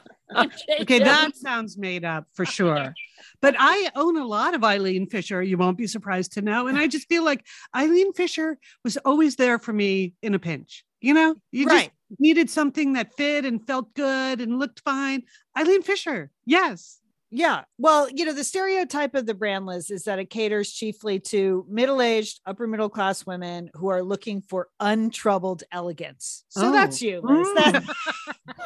[0.82, 2.94] okay, that sounds made up for sure.
[3.42, 6.68] But I own a lot of Eileen Fisher, you won't be surprised to know.
[6.68, 10.84] And I just feel like Eileen Fisher was always there for me in a pinch.
[11.00, 11.92] You know, you right.
[12.10, 15.24] just needed something that fit and felt good and looked fine.
[15.56, 17.00] Eileen Fisher, yes.
[17.30, 17.64] Yeah.
[17.78, 21.66] Well, you know, the stereotype of the brand Liz is that it caters chiefly to
[21.70, 26.46] middle-aged, upper middle class women who are looking for untroubled elegance.
[26.50, 26.66] So oh.
[26.68, 26.72] Hmm.
[26.74, 27.48] that's you, Liz.
[27.56, 27.84] That,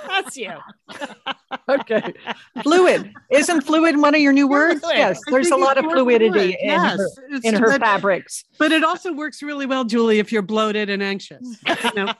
[0.08, 0.54] that's you.
[1.70, 2.14] okay.
[2.62, 3.14] Fluid.
[3.32, 4.82] Isn't fluid one of your new words?
[4.82, 4.98] Fluid.
[4.98, 5.20] Yes.
[5.28, 7.00] There's a lot of fluidity in yes.
[7.00, 8.44] her, in her but, fabrics.
[8.60, 11.58] But it also works really well, Julie, if you're bloated and anxious.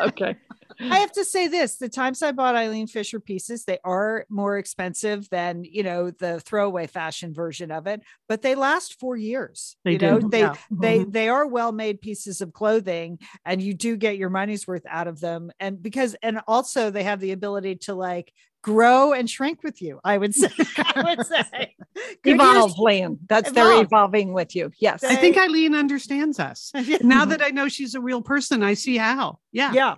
[0.00, 0.36] Okay.
[0.80, 4.58] I have to say this: the times I bought Eileen Fisher pieces, they are more
[4.58, 9.76] expensive than you know the throwaway fashion version of it, but they last four years.
[9.84, 10.20] They you do.
[10.20, 10.28] Know?
[10.28, 10.54] They yeah.
[10.70, 11.10] they mm-hmm.
[11.10, 15.08] they are well made pieces of clothing, and you do get your money's worth out
[15.08, 15.50] of them.
[15.60, 20.00] And because and also they have the ability to like grow and shrink with you.
[20.02, 20.50] I would say.
[20.76, 21.74] I would say
[22.24, 23.20] evolve, land.
[23.28, 23.68] That's evolve.
[23.68, 24.72] they're evolving with you.
[24.78, 26.72] Yes, I think Eileen understands us.
[27.00, 29.38] now that I know she's a real person, I see how.
[29.52, 29.94] Yeah, yeah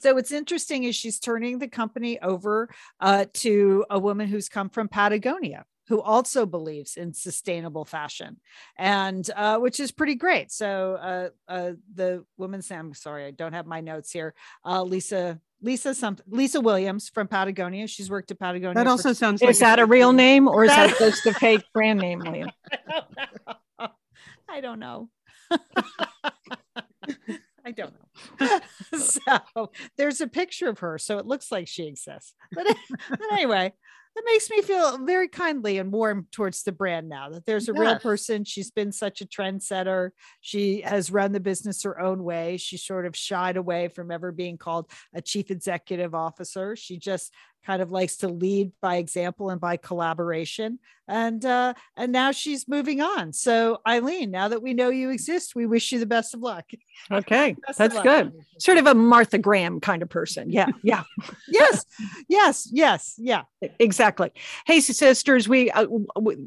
[0.00, 2.68] so what's interesting is she's turning the company over
[3.00, 8.38] uh, to a woman who's come from Patagonia who also believes in sustainable fashion
[8.78, 10.50] and uh, which is pretty great.
[10.50, 15.40] So uh, uh, the woman's i'm sorry i don't have my notes here uh, lisa
[15.60, 17.86] lisa some lisa williams from patagonia.
[17.86, 20.48] She's worked at patagonia that also for- sounds is like that a real name.
[20.48, 22.50] or is that just a fake brand name william?
[24.48, 25.08] I don't know
[25.48, 25.78] I don't
[27.18, 27.38] know.
[28.98, 32.34] so there's a picture of her, so it looks like she exists.
[32.52, 32.66] But,
[33.10, 33.72] but anyway,
[34.14, 37.72] that makes me feel very kindly and warm towards the brand now that there's a
[37.72, 37.80] yes.
[37.80, 38.44] real person.
[38.44, 40.10] She's been such a trendsetter.
[40.40, 42.58] She has run the business her own way.
[42.58, 46.76] She sort of shied away from ever being called a chief executive officer.
[46.76, 47.32] She just
[47.64, 50.78] kind of likes to lead by example and by collaboration.
[51.08, 53.32] And uh and now she's moving on.
[53.32, 56.70] So eileen now that we know you exist we wish you the best of luck.
[57.10, 58.04] Okay best that's luck.
[58.04, 58.32] good.
[58.58, 60.50] Sort of a martha graham kind of person.
[60.50, 61.02] Yeah yeah.
[61.48, 61.84] Yes
[62.28, 63.42] yes yes yeah.
[63.78, 64.32] Exactly.
[64.64, 65.86] Hey sisters we uh,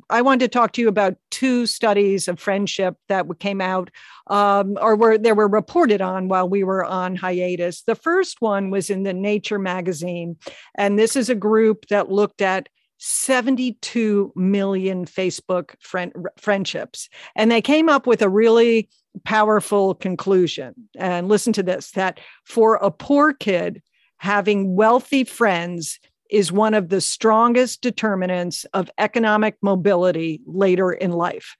[0.09, 3.91] i wanted to talk to you about two studies of friendship that came out
[4.27, 7.83] um, or were they were reported on while we were on hiatus.
[7.83, 10.37] The first one was in the nature magazine
[10.75, 17.09] and this is a group that looked at 72 million Facebook friend, friendships.
[17.35, 18.89] And they came up with a really
[19.25, 20.73] powerful conclusion.
[20.97, 23.81] And listen to this that for a poor kid,
[24.17, 31.55] having wealthy friends is one of the strongest determinants of economic mobility later in life.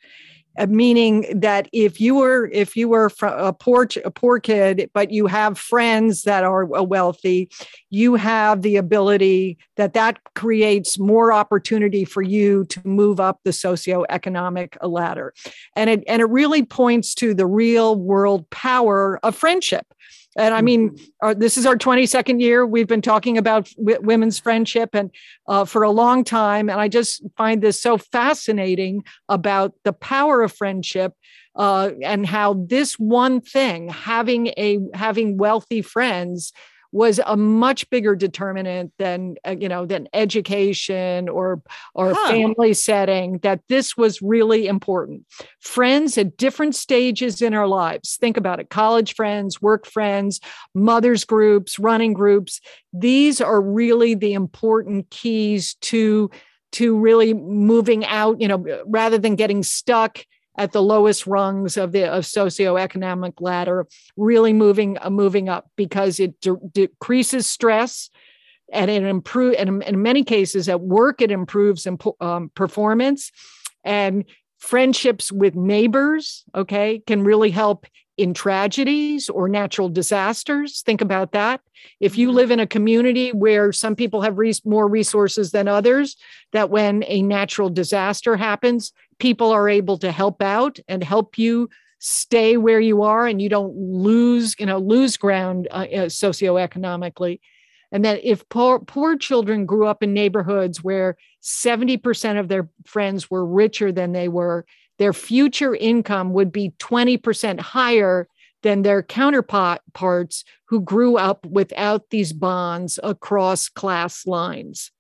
[0.58, 5.12] Uh, meaning that if you were if you were a poor a poor kid but
[5.12, 7.50] you have friends that are wealthy
[7.90, 13.52] you have the ability that that creates more opportunity for you to move up the
[13.52, 15.34] socioeconomic ladder.
[15.76, 19.86] And it and it really points to the real world power of friendship
[20.36, 21.04] and I mean, mm-hmm.
[21.22, 22.66] our, this is our 22nd year.
[22.66, 25.12] We've been talking about w- women's friendship and
[25.48, 26.70] uh, for a long time.
[26.70, 31.14] And I just find this so fascinating about the power of friendship
[31.56, 36.52] uh, and how this one thing, having a having wealthy friends,
[36.96, 41.62] was a much bigger determinant than uh, you know than education or
[41.94, 42.32] or huh.
[42.32, 45.26] family setting that this was really important.
[45.60, 48.16] Friends at different stages in our lives.
[48.16, 48.70] Think about it.
[48.70, 50.40] College friends work friends
[50.74, 52.62] mothers groups running groups.
[52.94, 56.32] These are really the important keys to
[56.72, 60.26] to really moving out you know rather than getting stuck
[60.58, 63.88] at the lowest rungs of the of socioeconomic ladder,
[64.18, 68.10] really moving uh, moving up because it de- decreases stress
[68.74, 73.32] and it improve and in many cases at work it improves imp- um, performance
[73.86, 74.26] And
[74.60, 77.86] friendships with neighbors, okay, can really help
[78.18, 80.82] in tragedies or natural disasters.
[80.82, 81.62] Think about that.
[82.00, 86.18] If you live in a community where some people have res- more resources than others,
[86.54, 91.70] that when a natural disaster happens, people are able to help out and help you
[92.00, 97.40] stay where you are and you don't lose, you know, lose ground uh, uh socioeconomically.
[97.92, 103.32] And that if poor, poor children grew up in neighborhoods where 70% of their friends
[103.32, 104.66] were richer than they were,
[104.98, 108.28] their future income would be 20% higher
[108.64, 114.92] than their counterparts who grew up without these bonds across class lines.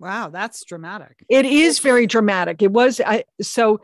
[0.00, 1.24] Wow, that's dramatic.
[1.28, 2.62] It is very dramatic.
[2.62, 3.82] It was I, so,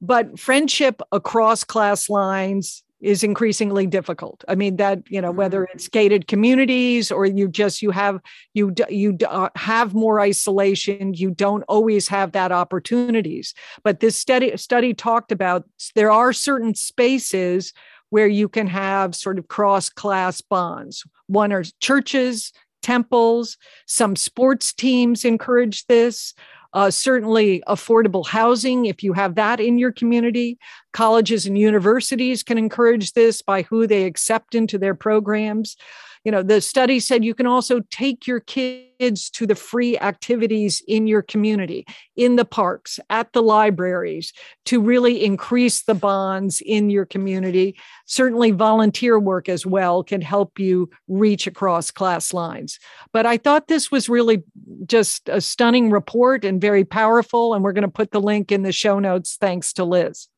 [0.00, 4.44] but friendship across class lines is increasingly difficult.
[4.46, 5.74] I mean that you know whether mm-hmm.
[5.74, 8.20] it's gated communities or you just you have
[8.52, 11.14] you you uh, have more isolation.
[11.14, 13.54] You don't always have that opportunities.
[13.82, 17.72] But this study study talked about there are certain spaces
[18.10, 21.04] where you can have sort of cross class bonds.
[21.26, 22.52] One are churches,
[22.84, 23.56] temples.
[23.86, 26.34] Some sports teams encourage this.
[26.74, 30.58] Uh, certainly, affordable housing, if you have that in your community.
[30.92, 35.76] Colleges and universities can encourage this by who they accept into their programs
[36.24, 40.82] you know the study said you can also take your kids to the free activities
[40.88, 41.84] in your community
[42.16, 44.32] in the parks at the libraries
[44.64, 47.76] to really increase the bonds in your community.
[48.06, 52.78] Certainly volunteer work as well can help you reach across class lines.
[53.12, 54.42] But i thought this was really
[54.86, 58.62] just a stunning report and very powerful and we're going to put the link in
[58.62, 59.36] the show notes.
[59.38, 60.28] Thanks to liz.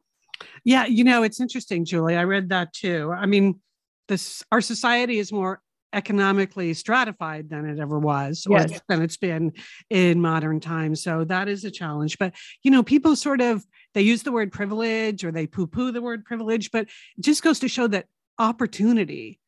[0.65, 2.17] Yeah you know it's interesting julie.
[2.17, 3.13] I read that too.
[3.17, 3.61] I mean
[4.09, 5.61] this our society is more
[5.97, 9.53] economically stratified than it ever was or than it's been
[9.89, 11.03] in modern times.
[11.03, 12.19] So that is a challenge.
[12.19, 16.03] But you know people sort of they use the word privilege or they poo-poo the
[16.03, 16.83] word privilege but
[17.17, 18.07] it just goes to show that
[18.39, 19.41] opportunity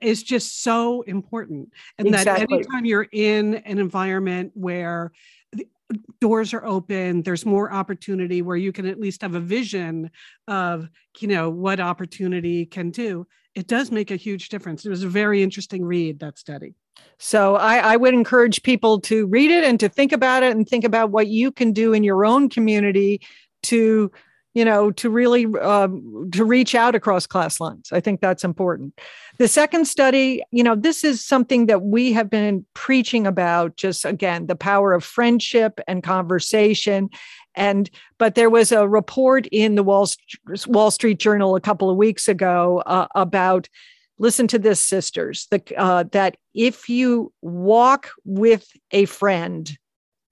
[0.00, 1.72] is just so important.
[1.96, 2.46] And exactly.
[2.46, 5.12] that anytime you're in an environment where
[6.20, 10.08] doors are open there's more opportunity where you can at least have a vision
[10.46, 14.86] of you know what opportunity can do it does make a huge difference.
[14.86, 16.74] It was a very interesting read, that study.
[17.18, 20.68] So I, I, would encourage people to read it and to think about it and
[20.68, 23.20] think about what you can do in your own community
[23.64, 24.10] to,
[24.54, 27.90] you know, to really um, to reach out across class lines.
[27.92, 28.98] I think that's important.
[29.38, 33.76] The second study, you know, this is something that we have been preaching about.
[33.76, 37.10] Just again, the power of friendship and conversation
[37.54, 40.08] and but there was a report in the Wall,
[40.66, 43.68] Wall Street Journal a couple of weeks ago uh, about
[44.18, 49.78] listen to this, sisters, the, uh, that if you walk with a friend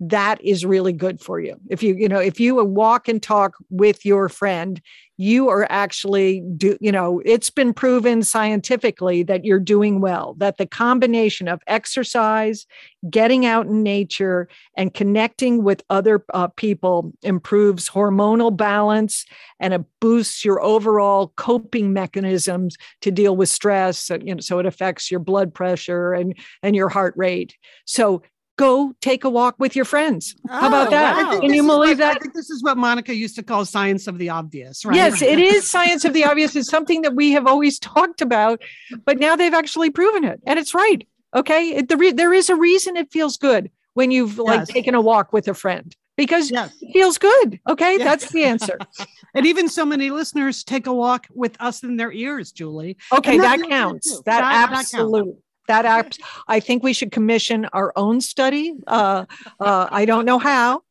[0.01, 1.57] that is really good for you.
[1.69, 4.81] If you you know if you walk and talk with your friend
[5.21, 10.57] you are actually do you know it's been proven scientifically that you're doing well that
[10.59, 12.67] the combination of exercise
[13.11, 19.27] getting out in nature and connecting with other uh, people improves hormonal balance
[19.59, 24.61] and it boosts your overall coping mechanisms to deal with stress so, you know so
[24.61, 27.57] it affects your blood pressure and and your heart rate.
[27.85, 28.23] So
[28.59, 30.37] go take a walk with your friends.
[30.51, 31.17] Oh, How about oh, that?
[31.17, 31.41] Wow.
[31.41, 32.17] Can you believe what, that?
[32.17, 34.97] I think this is what Monica used to call science of the obvious, right?
[34.97, 36.55] Yes, it is science of the obvious.
[36.55, 38.61] It's something that we have always talked about,
[39.07, 40.41] but now they've actually proven it.
[40.45, 41.07] And it's right.
[41.35, 41.71] Okay.
[41.77, 44.69] It, the re- there is a reason it feels good when you've like yes.
[44.69, 46.75] taken a walk with a friend because yes.
[46.81, 47.61] it feels good.
[47.69, 47.99] Okay.
[47.99, 48.05] Yes.
[48.05, 48.79] That's the answer.
[49.35, 52.97] and even so many listeners take a walk with us in their ears, Julie.
[53.13, 53.39] Okay.
[53.39, 54.21] That, that counts.
[54.23, 56.13] That, that absolutely that app,
[56.47, 58.75] I think we should commission our own study.
[58.87, 59.27] Uh,
[59.61, 60.83] uh, I don't know how,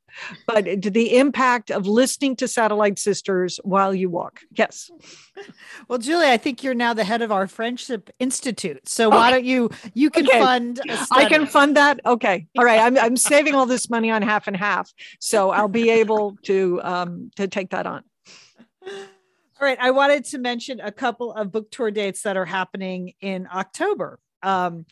[0.46, 4.42] but the impact of listening to Satellite Sisters while you walk.
[4.52, 4.90] Yes.
[5.88, 8.90] Well, Julie, I think you're now the head of our Friendship Institute.
[8.90, 10.40] So why don't you you can okay.
[10.40, 12.00] fund I can fund that.
[12.04, 12.48] Okay.
[12.58, 12.80] All right.
[12.80, 14.92] I'm I'm saving all this money on half and half.
[15.20, 18.04] So I'll be able to um to take that on.
[18.84, 18.98] All
[19.62, 19.78] right.
[19.80, 24.20] I wanted to mention a couple of book tour dates that are happening in October
[24.44, 24.86] um,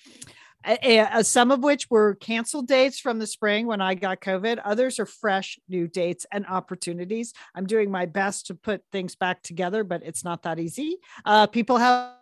[1.22, 4.60] some of which were canceled dates from the spring when I got COVID.
[4.64, 7.34] Others are fresh new dates and opportunities.
[7.54, 10.98] I'm doing my best to put things back together, but it's not that easy.
[11.24, 12.14] Uh, people have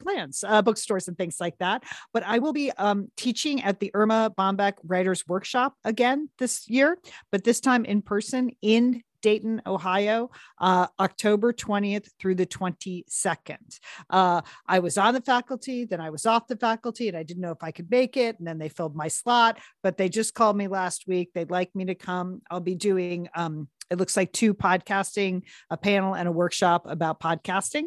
[0.00, 1.82] plans, uh, bookstores and things like that.
[2.12, 6.98] But I will be um, teaching at the Erma Bombeck Writers Workshop again this year,
[7.30, 13.80] but this time in person in Dayton, Ohio, uh, October 20th through the 22nd.
[14.10, 17.42] Uh, I was on the faculty, then I was off the faculty, and I didn't
[17.42, 18.38] know if I could make it.
[18.38, 21.30] And then they filled my slot, but they just called me last week.
[21.34, 22.42] They'd like me to come.
[22.50, 27.20] I'll be doing, um, it looks like two podcasting, a panel and a workshop about
[27.20, 27.84] podcasting.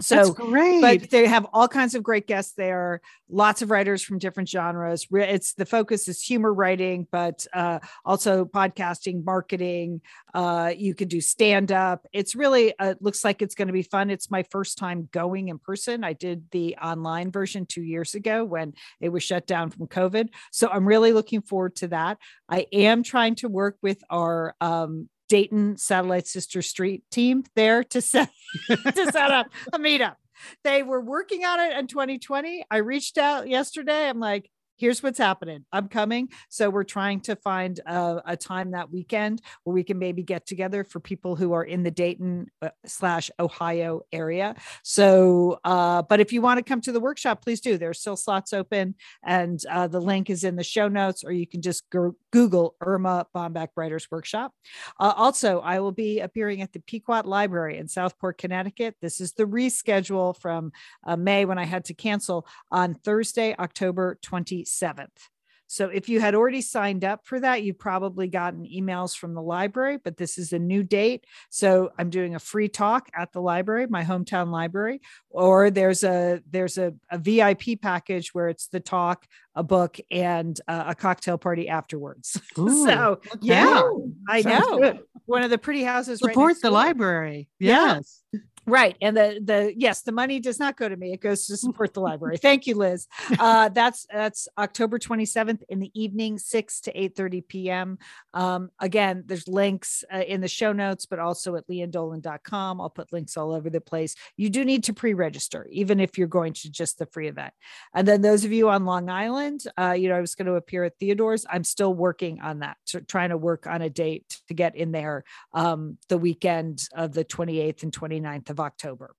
[0.00, 0.80] So That's great.
[0.80, 5.06] but they have all kinds of great guests there lots of writers from different genres.
[5.10, 10.02] It's the focus is humor writing but uh, also podcasting marketing
[10.34, 13.82] uh, you could do stand up it's really uh, looks like it's going to be
[13.82, 14.10] fun.
[14.10, 16.04] It's my first time going in person.
[16.04, 20.28] I did the online version two years ago when it was shut down from covid.
[20.52, 22.18] So i'm really looking forward to that.
[22.48, 28.00] I am trying to work with our um, Dayton Satellite Sister Street team there to
[28.00, 28.30] set
[28.68, 30.16] to set up a meetup.
[30.64, 32.64] They were working on it in 2020.
[32.70, 34.08] I reached out yesterday.
[34.08, 35.64] I'm like, here's what's happening.
[35.72, 36.28] I'm coming.
[36.48, 40.46] So we're trying to find a, a time that weekend where we can maybe get
[40.46, 44.54] together for people who are in the Dayton uh, slash Ohio area.
[44.82, 47.78] So, uh, but if you want to come to the workshop, please do.
[47.78, 51.46] There's still slots open, and uh, the link is in the show notes, or you
[51.46, 54.52] can just go, Google Erma Bombeck Writers Workshop.
[55.00, 58.94] Uh, also, I will be appearing at the Pequot Library in Southport, Connecticut.
[59.00, 60.72] This is the reschedule from
[61.06, 64.18] uh, May when I had to cancel on Thursday, October
[64.66, 65.28] 27th.
[65.68, 69.42] So if you had already signed up for that, you've probably gotten emails from the
[69.42, 71.26] library, but this is a new date.
[71.50, 76.40] So I'm doing a free talk at the library, my hometown library, or there's a
[76.48, 81.36] there's a, a VIP package where it's the talk, a book, and uh, a cocktail
[81.36, 82.40] party afterwards.
[82.58, 83.82] Ooh, so yeah,
[84.28, 86.22] I know one of the pretty houses.
[86.22, 87.48] right Support next the library.
[87.58, 87.96] Yeah.
[87.96, 88.22] Yes.
[88.66, 88.96] Right.
[89.00, 91.12] And the the yes, the money does not go to me.
[91.12, 92.36] It goes to support the library.
[92.36, 93.06] Thank you, Liz.
[93.38, 97.98] Uh, that's that's October 27th in the evening, 6 to 8 30 p.m.
[98.34, 102.80] Um, again, there's links uh, in the show notes, but also at liandolan.com.
[102.80, 104.16] I'll put links all over the place.
[104.36, 107.52] You do need to pre-register, even if you're going to just the free event.
[107.94, 110.54] And then those of you on Long Island, uh, you know, I was going to
[110.54, 111.46] appear at Theodore's.
[111.48, 115.24] I'm still working on that, trying to work on a date to get in there
[115.52, 119.14] um, the weekend of the 28th and 29th of October.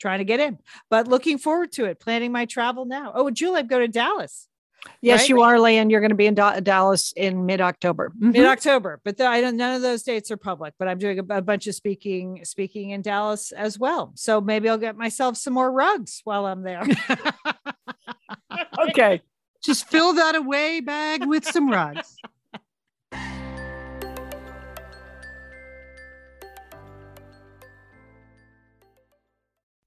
[0.00, 0.58] Trying to get in,
[0.90, 2.00] but looking forward to it.
[2.00, 3.12] Planning my travel now.
[3.14, 4.48] Oh, Julie, I'm going to Dallas
[5.00, 5.28] Yes, Right?
[5.28, 5.90] you are, Lian.
[5.90, 8.12] You're going to be in Da- uh, Dallas in mid October.
[8.18, 8.50] mid mm-hmm.
[8.50, 9.56] October, but the, I don't.
[9.56, 10.74] None of those dates are public.
[10.78, 14.12] But I'm doing a, a bunch of speaking speaking in Dallas as well.
[14.14, 16.82] So maybe I'll get myself some more rugs while I'm there.
[18.88, 19.22] Okay.
[19.64, 22.16] Just fill that away bag with some rugs.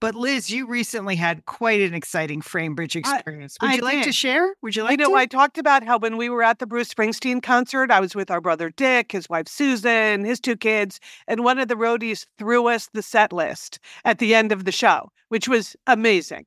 [0.00, 3.58] But Liz, you recently had quite an exciting FrameBridge I- experience.
[3.60, 4.54] Would I you like to share?
[4.62, 5.02] Would you like to?
[5.02, 5.20] You know, to?
[5.20, 8.30] I talked about how when we were at the Bruce Springsteen concert, I was with
[8.30, 12.66] our brother Dick, his wife Susan, his two kids, and one of the roadies threw
[12.68, 16.46] us the set list at the end of the show, which was amazing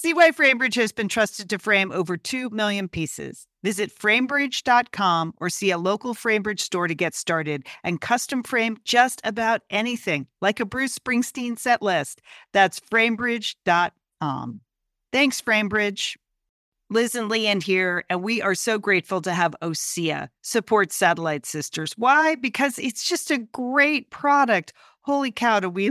[0.00, 3.48] See why FrameBridge has been trusted to frame over 2 million pieces.
[3.64, 9.20] Visit framebridge.com or see a local FrameBridge store to get started and custom frame just
[9.24, 12.22] about anything, like a Bruce Springsteen set list.
[12.52, 14.60] That's framebridge.com.
[15.12, 16.16] Thanks, FrameBridge.
[16.90, 21.94] Liz and Lian here, and we are so grateful to have OSEA support Satellite Sisters.
[21.98, 22.36] Why?
[22.36, 24.72] Because it's just a great product.
[25.00, 25.90] Holy cow, do we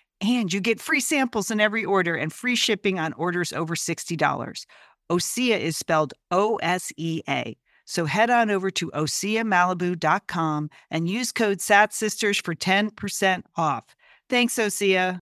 [0.21, 4.65] And you get free samples in every order and free shipping on orders over $60.
[5.11, 7.57] Osea is spelled O S E A.
[7.85, 13.83] So head on over to OseaMalibu.com and use code SATSisters for 10% off.
[14.29, 15.19] Thanks, Osea.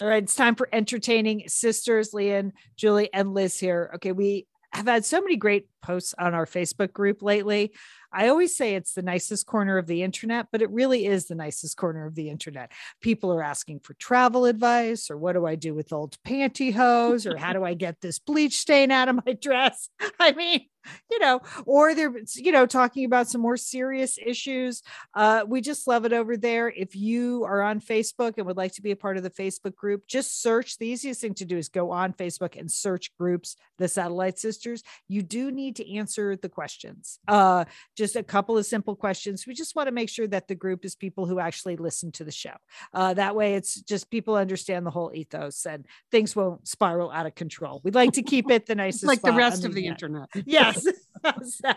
[0.00, 3.90] All right, it's time for entertaining sisters, Lian, Julie, and Liz here.
[3.96, 7.72] Okay, we have had so many great posts on our Facebook group lately.
[8.12, 11.34] I always say it's the nicest corner of the internet, but it really is the
[11.34, 12.72] nicest corner of the internet.
[13.00, 17.36] People are asking for travel advice, or what do I do with old pantyhose, or
[17.36, 19.88] how do I get this bleach stain out of my dress?
[20.20, 20.66] I mean,
[21.10, 24.82] you know, or they're, you know, talking about some more serious issues.
[25.14, 26.68] Uh, we just love it over there.
[26.68, 29.74] If you are on Facebook and would like to be a part of the Facebook
[29.74, 30.78] group, just search.
[30.78, 34.82] The easiest thing to do is go on Facebook and search groups, the Satellite Sisters.
[35.08, 37.18] You do need to answer the questions.
[37.26, 37.64] Uh,
[37.96, 39.46] just a couple of simple questions.
[39.46, 42.24] We just want to make sure that the group is people who actually listen to
[42.24, 42.54] the show.
[42.92, 47.26] Uh, that way, it's just people understand the whole ethos and things won't spiral out
[47.26, 47.80] of control.
[47.84, 50.28] We'd like to keep it the nicest, like the rest of the internet.
[50.44, 50.86] Yes.
[51.42, 51.72] so,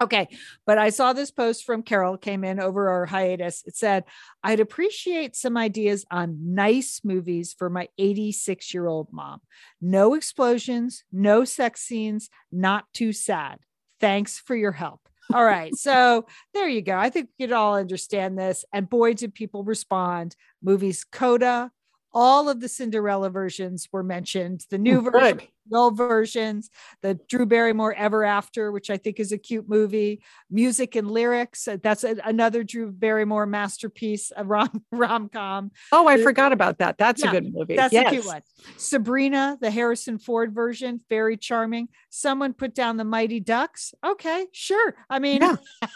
[0.00, 0.28] okay.
[0.66, 3.62] But I saw this post from Carol came in over our hiatus.
[3.66, 4.04] It said,
[4.42, 9.40] I'd appreciate some ideas on nice movies for my 86 year old mom.
[9.80, 13.58] No explosions, no sex scenes, not too sad.
[14.00, 15.00] Thanks for your help.
[15.32, 15.74] All right.
[15.74, 16.96] So there you go.
[16.96, 18.64] I think we could all understand this.
[18.72, 20.36] And boy, did people respond.
[20.62, 21.70] Movies Coda,
[22.18, 24.64] all of the Cinderella versions were mentioned.
[24.70, 25.48] The new version, Good.
[25.68, 26.70] the old versions,
[27.02, 31.68] the Drew Barrymore Ever After, which I think is a cute movie, music and lyrics.
[31.68, 35.72] uh, That's a- another Drew Barrymore masterpiece, a rom rom com.
[35.92, 36.96] Oh, I forgot about that.
[36.96, 37.76] That's yeah, a good movie.
[37.76, 38.06] That's yes.
[38.06, 38.40] a cute one.
[38.78, 41.88] Sabrina, the Harrison Ford version, very charming.
[42.08, 43.92] Someone put down the Mighty Ducks.
[44.02, 44.94] Okay, sure.
[45.10, 45.56] I mean, Yeah.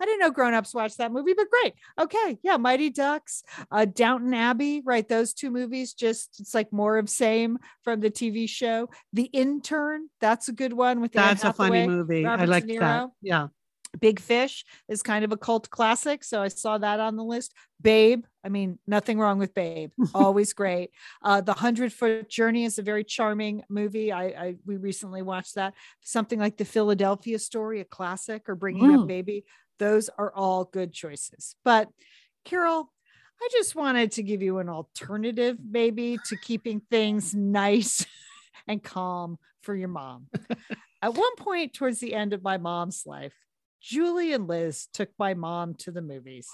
[0.00, 1.74] I didn't know grown-ups watched that movie, but great.
[2.00, 5.08] Okay, yeah, Mighty Ducks, uh, Downton Abbey, right?
[5.08, 8.88] Those two movies, just it's like more of same from the TV show.
[9.12, 12.24] The Intern, that's a good one with Anne That's a funny movie.
[12.24, 13.08] Robert I like that.
[13.22, 13.48] Yeah.
[14.00, 16.24] Big Fish is kind of a cult classic.
[16.24, 17.54] So I saw that on the list.
[17.80, 19.90] Babe, I mean, nothing wrong with Babe.
[20.14, 20.90] Always great.
[21.22, 24.10] Uh, the Hundred Foot Journey is a very charming movie.
[24.10, 25.74] I, I we recently watched that.
[26.02, 29.06] Something like the Philadelphia Story, a classic, or Bringing Up Mm.
[29.06, 29.44] Baby.
[29.78, 31.56] Those are all good choices.
[31.64, 31.88] But
[32.44, 32.90] Carol,
[33.42, 38.06] I just wanted to give you an alternative, maybe, to keeping things nice
[38.68, 40.28] and calm for your mom.
[41.02, 43.34] At one point towards the end of my mom's life,
[43.80, 46.48] Julie and Liz took my mom to the movies.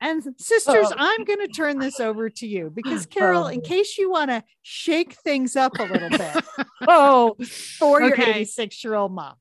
[0.00, 0.94] And sisters, Oh.
[0.96, 3.62] I'm going to turn this over to you because Carol, in oh.
[3.62, 6.44] case you want to shake things up a little bit
[6.88, 7.36] Oh,
[7.78, 9.34] for your 86 year old mom.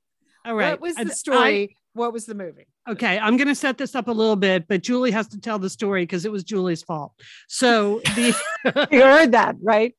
[0.45, 0.71] All right.
[0.71, 1.75] What was And the story?
[1.93, 2.67] What was the movie?
[2.89, 5.59] Okay, I'm going to set this up a little bit, but Julie has to tell
[5.59, 7.13] the story because it was Julie's fault.
[7.47, 8.35] So the
[8.91, 9.95] you heard that, right?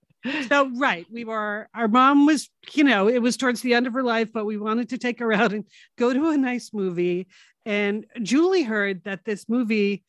[0.49, 3.93] so right we were our mom was you know it was towards the end of
[3.93, 5.65] her life but we wanted to take her out and
[5.99, 7.27] go to a nice movie
[7.67, 10.05] and julie heard that this movie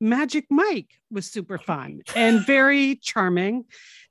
[0.00, 3.64] magic mike was super fun and very charming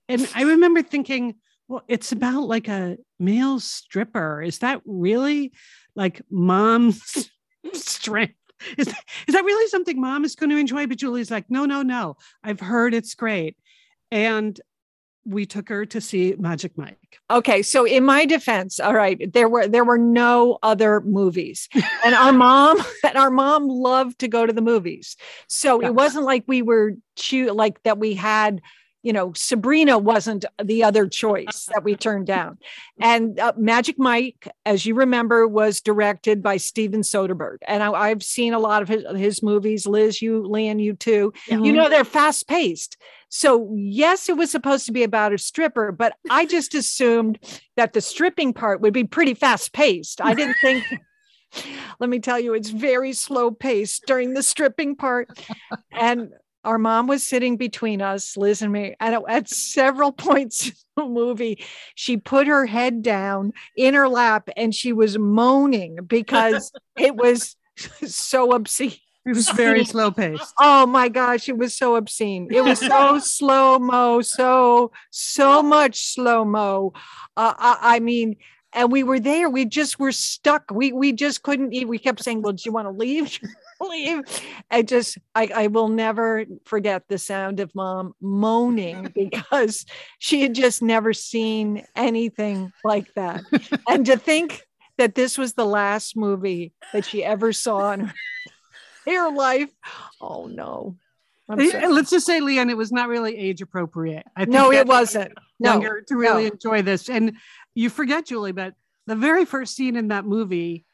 [0.10, 1.36] and i remember thinking
[1.68, 5.54] well it's about like a male stripper is that really
[5.96, 7.30] like mom's
[7.74, 8.36] strength
[8.78, 11.66] is that, is that really something mom is going to enjoy but julie's like no
[11.66, 13.58] no no i've heard it's great
[14.12, 14.60] and
[15.26, 17.20] we took her to see Magic Mike.
[17.32, 21.68] Okay, so in my defense, all right, there were there were no other movies,
[22.06, 25.18] and our mom and our mom loved to go to the movies.
[25.48, 27.98] So it wasn't like we were chew like that.
[27.98, 28.62] We had,
[29.06, 32.58] you know, Sabrina wasn't the other choice that we turned down,
[33.00, 38.24] and uh, Magic Mike, as you remember, was directed by Steven Soderbergh, and I, have
[38.24, 39.86] seen a lot of his, his movies.
[39.86, 41.32] Liz, you, Lian, you too.
[41.50, 41.66] Mm-hmm.
[41.66, 42.98] You know, they're fast paced.
[43.30, 47.38] So, yes, it was supposed to be about a stripper, but I just assumed
[47.76, 50.22] that the stripping part would be pretty fast paced.
[50.22, 50.84] I didn't think,
[52.00, 55.38] let me tell you, it's very slow paced during the stripping part.
[55.92, 56.30] And
[56.66, 61.06] our mom was sitting between us, Liz and me, and at several points in the
[61.06, 61.64] movie,
[61.96, 67.56] she put her head down in her lap and she was moaning because it was
[67.78, 68.94] so obscene.
[69.26, 70.54] It was very slow paced.
[70.60, 72.48] Oh my gosh, it was so obscene.
[72.52, 76.94] It was so slow mo, so so much slow mo.
[77.36, 78.36] Uh, I, I, mean,
[78.76, 79.50] and we were there.
[79.50, 80.70] We just were stuck.
[80.72, 81.88] We we just couldn't eat.
[81.88, 83.40] We kept saying, "Well, do you want to leave?"
[83.82, 84.22] leave.
[84.70, 89.86] I just I, I will never forget the sound of mom moaning because
[90.20, 93.44] she had just never seen anything like that.
[93.88, 94.62] And to think
[94.98, 98.12] that this was the last movie that she ever saw in
[99.06, 99.70] her life.
[100.22, 100.98] Oh no.
[101.48, 104.26] Let's just say, Lian, it was not really age appropriate.
[104.36, 105.34] I no, it wasn't.
[105.60, 106.52] No, to really no.
[106.52, 107.08] enjoy this.
[107.08, 107.38] And
[107.76, 108.74] you forget, Julie, but
[109.06, 110.86] the very first scene in that movie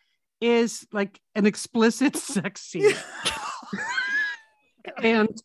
[0.42, 2.94] is like an explicit sex scene.
[5.02, 5.42] and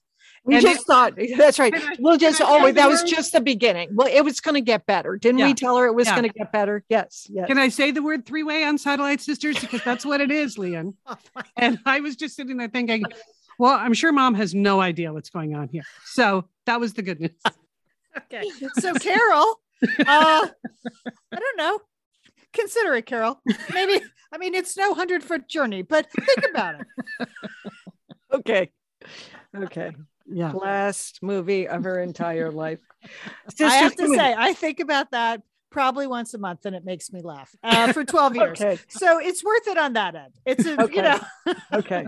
[0.47, 1.75] we and just it, thought that's right.
[1.99, 3.91] We'll just oh that was just the beginning.
[3.93, 5.17] Well, it was going to get better.
[5.17, 5.47] Didn't yeah.
[5.47, 6.17] we tell her it was yeah.
[6.17, 6.85] going to get better?
[6.89, 7.27] Yes.
[7.29, 7.49] Yes.
[7.49, 10.57] Can I say the word three way on Satellite Sisters because that's what it is,
[10.57, 10.95] Lian.
[11.09, 11.17] Oh
[11.57, 13.03] and I was just sitting there thinking,
[13.59, 15.83] well, I'm sure mom has no idea what's going on here.
[16.05, 17.31] So that was the good news.
[18.17, 18.45] okay.
[18.79, 19.61] So Carol,
[20.01, 20.49] uh, I
[21.33, 21.79] don't know.
[22.53, 23.41] Consider it, Carol.
[23.73, 24.01] Maybe
[24.33, 27.29] I mean it's no hundred foot journey, but think about it.
[28.33, 28.73] okay.
[29.55, 29.93] Okay
[30.29, 30.53] yeah.
[30.53, 32.81] last movie of her entire life.
[33.61, 37.13] I have to say, I think about that probably once a month and it makes
[37.13, 38.61] me laugh uh, for 12 years.
[38.61, 38.79] okay.
[38.89, 40.33] So it's worth it on that end.
[40.45, 40.97] It's, a, okay.
[40.97, 41.21] you know.
[41.73, 42.07] okay.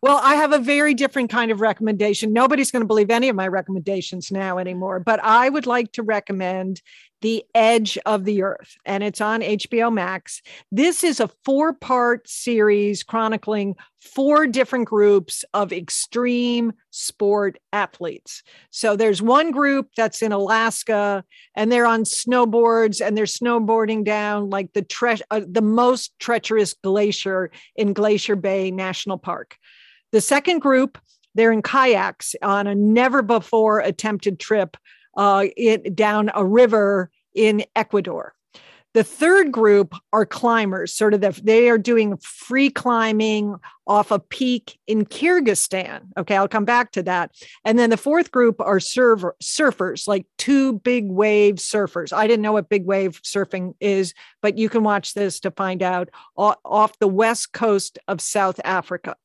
[0.00, 2.32] Well, I have a very different kind of recommendation.
[2.32, 6.02] Nobody's going to believe any of my recommendations now anymore, but I would like to
[6.02, 6.82] recommend
[7.22, 10.42] the Edge of the Earth, and it's on HBO Max.
[10.70, 18.42] This is a four part series chronicling four different groups of extreme sport athletes.
[18.70, 24.50] So there's one group that's in Alaska, and they're on snowboards, and they're snowboarding down
[24.50, 29.56] like the tre- uh, the most treacherous glacier in Glacier Bay National Park.
[30.10, 30.98] The second group,
[31.36, 34.76] they're in kayaks on a never before attempted trip
[35.16, 38.34] uh, it, down a river in Ecuador.
[38.94, 43.56] The third group are climbers, sort of the, they are doing free climbing
[43.86, 46.02] off a peak in Kyrgyzstan.
[46.18, 47.30] Okay, I'll come back to that.
[47.64, 52.12] And then the fourth group are server, surfers, like two big wave surfers.
[52.12, 55.82] I didn't know what big wave surfing is, but you can watch this to find
[55.82, 59.16] out off the west coast of South Africa.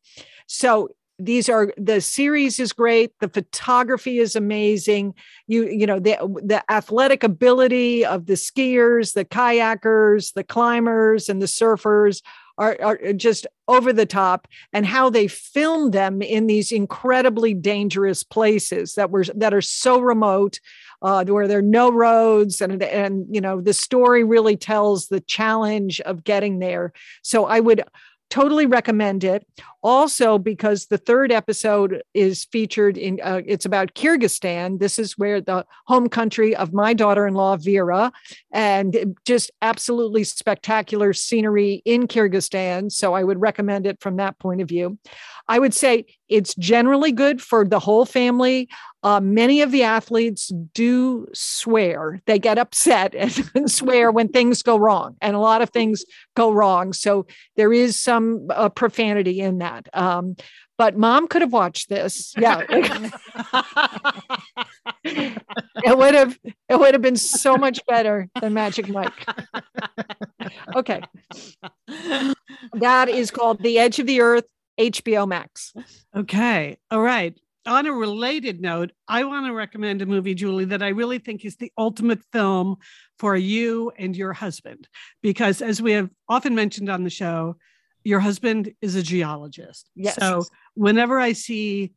[0.47, 5.13] So these are the series is great the photography is amazing.
[5.47, 11.41] You you know the the athletic ability of the skiers the kayakers the climbers and
[11.41, 12.22] the surfers
[12.59, 18.24] are, are just over the top and how they filmed them in these incredibly dangerous
[18.24, 20.59] places that were that are so remote
[21.01, 25.22] uh, where there are no roads and and you know the story really tells the
[25.22, 26.93] challenge of getting there.
[27.22, 27.84] So i would
[28.30, 29.45] totally recommend it.
[29.84, 34.80] Also because the third episode is featured in uh, it's about kyrgyzstan.
[34.80, 38.11] This is where the home country of my daughter-in-law vera
[38.51, 42.91] and just absolutely spectacular scenery in kyrgyzstan.
[42.91, 44.97] So i would recommend it from that point of view.
[45.47, 48.69] I would say it's generally good for the whole family.
[49.03, 52.21] Uh, many of the athletes do swear.
[52.25, 53.13] They get upset
[53.55, 56.03] and swear when things go wrong, and a lot of things
[56.36, 56.93] go wrong.
[56.93, 59.88] So there is some uh, profanity in that.
[59.93, 60.36] Um,
[60.78, 62.34] but mom could have watched this.
[62.38, 62.61] Yeah.
[65.03, 66.38] it would have
[66.69, 69.25] it would have been so much better than Magic Mike.
[70.75, 71.01] okay.
[72.73, 74.45] That is called The Edge of the Earth,
[74.80, 75.73] HBO Max.
[76.15, 76.78] Okay.
[76.91, 77.38] All right.
[77.65, 81.43] On a related note, I want to recommend a movie, Julie, that I really think
[81.43, 82.78] is the ultimate film
[83.19, 84.88] for you and your husband.
[85.21, 87.57] Because as we have often mentioned on the show,
[88.05, 89.89] your husband is a geologist.
[89.95, 90.15] Yes.
[90.15, 91.91] So whenever I see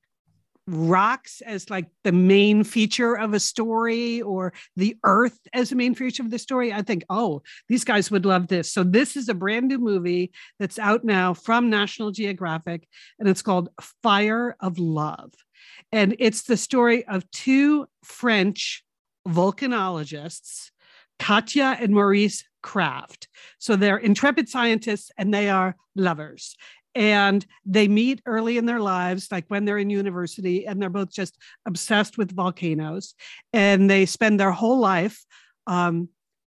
[0.71, 5.95] rocks as like the main feature of a story or the earth as a main
[5.95, 8.73] feature of the story i think oh these guys would love this.
[8.73, 13.43] So this is a brand new movie that's out now from national geographic and it's
[13.43, 13.69] called
[14.03, 15.33] fire of love.
[15.93, 18.85] And it's the story of two french
[19.29, 20.71] volcanologists
[21.19, 23.27] Katia and maurice Krafft
[23.59, 26.57] so they're intrepid scientists and they are lovers
[26.95, 31.11] and they meet early in their lives like when they're in university and they're both
[31.11, 31.37] just
[31.67, 33.15] obsessed with volcanoes.
[33.53, 35.25] And they spend their whole life
[35.67, 36.09] um,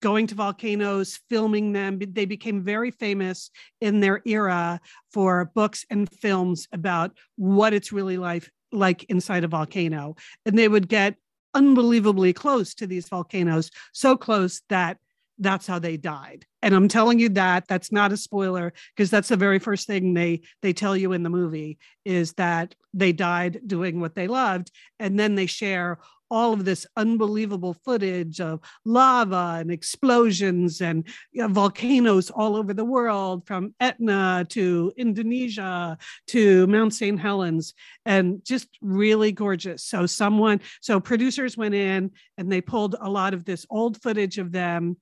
[0.01, 1.99] going to volcanoes filming them.
[1.99, 4.81] They became very famous in their era
[5.13, 10.17] for books and films about what it's really like like inside a volcano.
[10.47, 11.17] And they would get
[11.55, 14.97] unbelievably close to these volcanoes so close that
[15.43, 19.29] that's how they died and i'm telling you that that's not a spoiler because that's
[19.29, 23.61] the very first thing they they tell you in the movie is that they died
[23.67, 25.99] doing what they loved and then they share
[26.33, 32.73] all of this unbelievable footage of lava and explosions and you know, volcanoes all over
[32.73, 37.21] the world from Etna to Indonesia to Mount St.
[37.21, 37.75] Helens
[38.07, 39.85] and just really gorgeous.
[39.85, 44.39] So someone so producers went in and they pulled a lot of this old footage
[44.39, 44.97] of them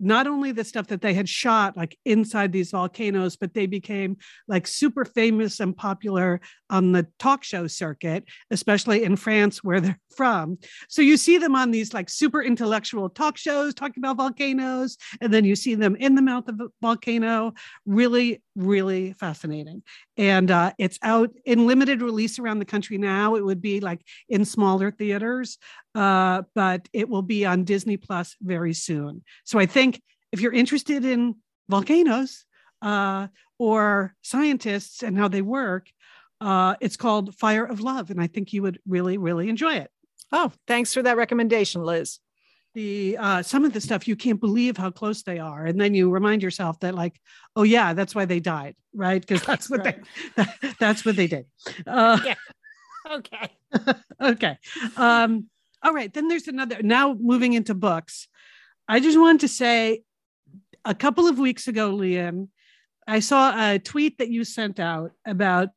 [0.00, 4.16] not only the stuff that they had shot like inside these volcanoes, but they became
[4.46, 6.40] like super famous and popular
[6.70, 10.58] on the talk show circuit, especially in France, where they're from.
[10.88, 15.32] So you see them on these like super intellectual talk shows talking about volcanoes, and
[15.32, 17.54] then you see them in the mouth of a volcano.
[17.86, 19.82] Really, really fascinating.
[20.16, 23.36] And uh, it's out in limited release around the country now.
[23.36, 25.58] It would be like in smaller theaters,
[25.94, 29.22] uh, but it will be on Disney Plus very soon.
[29.44, 30.00] So I think
[30.32, 31.36] if you're interested in
[31.68, 32.44] volcanoes
[32.82, 33.28] uh,
[33.58, 35.88] or scientists and how they work,
[36.40, 38.10] uh, it's called Fire of Love.
[38.10, 39.90] And I think you would really, really enjoy it.
[40.30, 42.18] Oh, thanks for that recommendation, Liz.
[42.74, 45.94] The uh, some of the stuff you can't believe how close they are, and then
[45.94, 47.18] you remind yourself that, like,
[47.56, 49.20] oh yeah, that's why they died, right?
[49.26, 49.98] Because that's what Right.
[50.36, 50.44] they
[50.78, 51.46] that's what they did.
[51.86, 52.34] Uh, Yeah.
[53.10, 53.48] Okay.
[54.20, 54.58] okay.
[54.98, 55.48] Um,
[55.82, 56.12] all right.
[56.12, 56.82] Then there's another.
[56.82, 58.28] Now moving into books,
[58.88, 60.02] I just wanted to say,
[60.84, 62.48] a couple of weeks ago, Lian,
[63.06, 65.68] I saw a tweet that you sent out about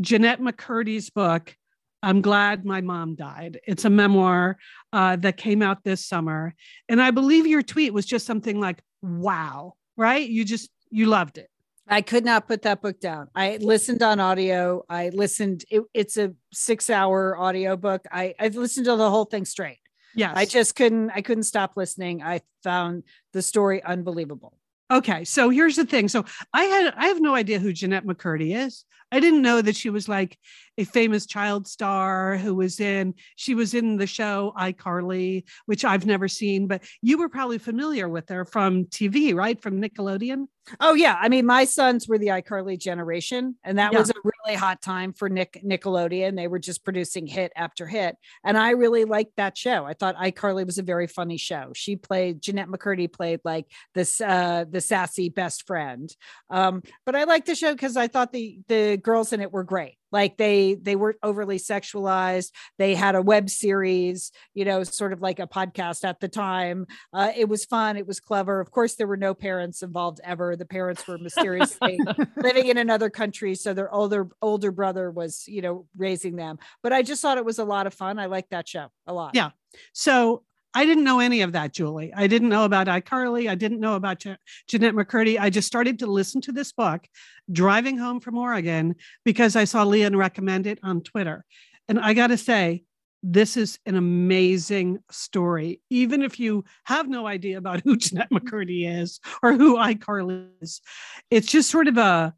[0.00, 1.56] Jennette McCurdy's book.
[2.02, 3.58] I'm glad my mom died.
[3.66, 4.58] It's a memoir
[4.92, 6.54] uh, that came out this summer,
[6.88, 10.28] and I believe your tweet was just something like, "Wow!" Right?
[10.28, 11.50] You just you loved it.
[11.88, 13.28] I could not put that book down.
[13.34, 14.84] I listened on audio.
[14.88, 15.64] I listened.
[15.70, 18.04] It, it's a six-hour audio book.
[18.10, 19.78] I I listened to the whole thing straight.
[20.14, 20.32] Yes.
[20.36, 21.10] I just couldn't.
[21.10, 22.22] I couldn't stop listening.
[22.22, 24.58] I found the story unbelievable.
[24.90, 26.08] Okay, so here's the thing.
[26.08, 28.84] So I had I have no idea who Jennette McCurdy is.
[29.12, 30.36] I didn't know that she was like
[30.78, 36.06] a famous child star who was in she was in the show iCarly, which I've
[36.06, 39.60] never seen, but you were probably familiar with her from TV, right?
[39.60, 40.46] From Nickelodeon.
[40.80, 44.00] Oh yeah, I mean, my sons were the iCarly generation, and that Yeah.
[44.00, 46.34] was a really hot time for Nick Nickelodeon.
[46.34, 49.84] They were just producing hit after hit, and I really liked that show.
[49.84, 51.70] I thought iCarly was a very funny show.
[51.74, 56.14] She played Jennette McCurdy played like this uh, the sassy best friend,
[56.50, 59.64] um, but I liked the show because I thought the the girls in it were
[59.64, 59.96] great.
[60.12, 62.52] Like they they weren't overly sexualized.
[62.78, 66.86] They had a web series, you know, sort of like a podcast at the time.
[67.12, 67.96] Uh, it was fun.
[67.96, 68.60] It was clever.
[68.60, 70.56] Of course, there were no parents involved ever.
[70.56, 71.98] The parents were mysteriously
[72.36, 76.58] living in another country, so their older older brother was, you know, raising them.
[76.82, 78.18] But I just thought it was a lot of fun.
[78.18, 79.34] I liked that show a lot.
[79.34, 79.50] Yeah.
[79.92, 80.44] So
[80.76, 82.12] I didn't know any of that, Julie.
[82.12, 83.48] I didn't know about iCarly.
[83.48, 84.36] I didn't know about Je-
[84.68, 85.40] Jennette McCurdy.
[85.40, 87.08] I just started to listen to this book
[87.50, 91.46] driving home from Oregon because I saw Lian recommend it on Twitter.
[91.88, 92.84] And I got to say,
[93.22, 95.80] this is an amazing story.
[95.88, 100.82] Even if you have no idea about who Jennette McCurdy is or who iCarly is,
[101.30, 102.34] it's just sort of a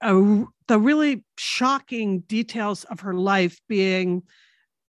[0.00, 4.22] uh, the really shocking details of her life being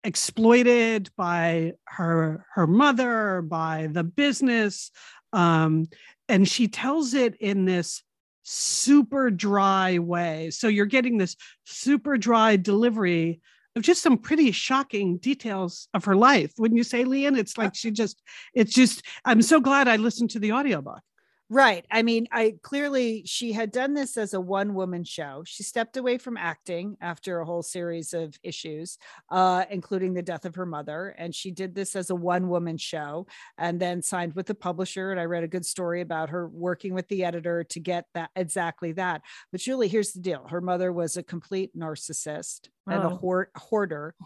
[0.07, 4.91] exploited by her her mother by the business
[5.33, 5.87] um,
[6.29, 8.03] and she tells it in this
[8.45, 10.51] super dry way.
[10.51, 13.41] So you're getting this super dry delivery
[13.75, 17.75] of just some pretty shocking details of her life wouldn't you say Lian it's like
[17.75, 18.23] she just
[18.55, 21.03] it's just i'm so glad i listened to the audiobook
[21.49, 21.87] Right.
[21.93, 25.45] I mean, I clearly she had done this as a one woman show.
[25.47, 28.99] She stepped away from acting after a whole series of issues,
[29.31, 31.15] uh, including the death of her mother.
[31.17, 33.29] And she did this as a one woman show
[33.59, 35.13] and then signed with the publisher.
[35.13, 38.31] And I read a good story about her working with the editor to get that
[38.35, 39.23] exactly that.
[39.53, 43.17] But Julie, here's the deal her mother was a complete narcissist and a Oh.
[43.19, 44.17] hoard, hoarder,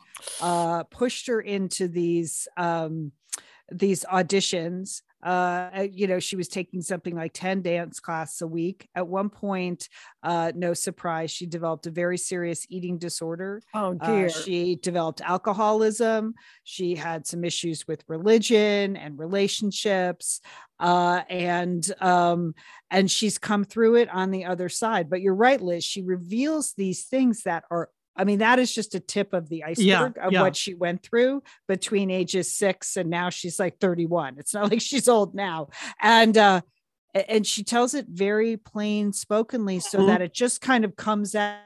[0.40, 2.48] uh, pushed her into these.
[2.56, 3.12] Um,
[3.72, 8.46] these auditions uh uh, you know she was taking something like 10 dance classes a
[8.46, 8.88] week.
[8.94, 9.88] At one point
[10.22, 13.62] uh no surprise she developed a very serious eating disorder.
[13.74, 14.28] Oh Uh, dear.
[14.30, 16.34] she developed alcoholism.
[16.64, 20.40] She had some issues with religion and relationships
[20.78, 22.54] uh and um
[22.90, 25.10] and she's come through it on the other side.
[25.10, 28.94] But you're right liz she reveals these things that are I mean, that is just
[28.94, 30.42] a tip of the iceberg of yeah.
[30.42, 34.36] what she went through between ages six and now she's like 31.
[34.38, 35.68] It's not like she's old now.
[36.00, 36.60] And uh
[37.28, 40.06] and she tells it very plain spokenly so Mhm.
[40.08, 41.58] that it just kind of comes out.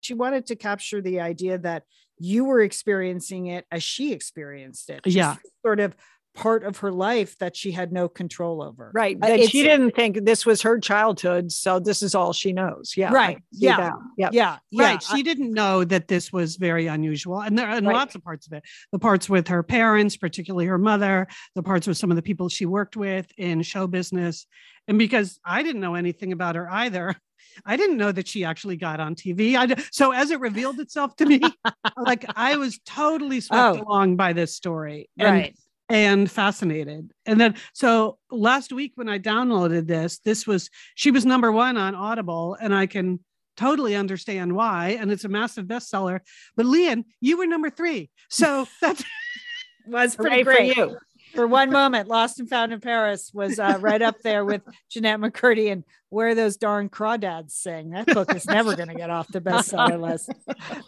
[0.00, 1.84] She wanted to capture the idea that
[2.18, 5.00] you were experiencing it as she experienced it.
[5.04, 5.36] Yeah.
[5.64, 5.94] Sort of
[6.38, 8.90] part of her life that she had no control over.
[8.94, 9.18] Right.
[9.20, 11.50] Uh, That she didn't think this was her childhood.
[11.50, 12.94] So this is all she knows.
[12.96, 13.12] Yeah.
[13.12, 13.38] Right.
[13.52, 13.76] Yeah.
[13.76, 13.92] that.
[14.16, 14.28] Yeah.
[14.32, 14.56] Yeah.
[14.70, 14.84] Yeah.
[14.86, 17.94] right she didn't know that this was very unusual and there are Right.
[18.00, 18.62] lots of parts of it
[18.92, 21.26] the parts with her parents particularly her mother
[21.56, 24.46] the parts with some of the people she worked with in show business
[24.88, 27.14] and because i didn't know anything about her either
[27.66, 30.78] i didn't know that she actually got on tv I, d- so as it revealed
[30.80, 31.40] itself to me
[31.96, 33.82] like i was totally swept Oh.
[33.82, 35.54] along by this story and right.
[35.88, 37.12] And fascinated.
[37.24, 41.76] And then, so last week when I downloaded this, this was, she was number one
[41.78, 43.20] on Audible, and I can
[43.56, 44.98] totally understand why.
[45.00, 46.20] And it's a massive bestseller.
[46.56, 48.10] But Lian, you were number three.
[48.28, 49.02] So that
[49.86, 50.76] Was pretty Hooray for great.
[50.76, 50.98] you.
[51.38, 54.60] For one moment, Lost and Found in Paris was uh, right up there with
[54.90, 57.90] Jennette McCurdy and Where Those Darn Crawdads Sing.
[57.90, 60.32] That book is never going to get off the bestseller list.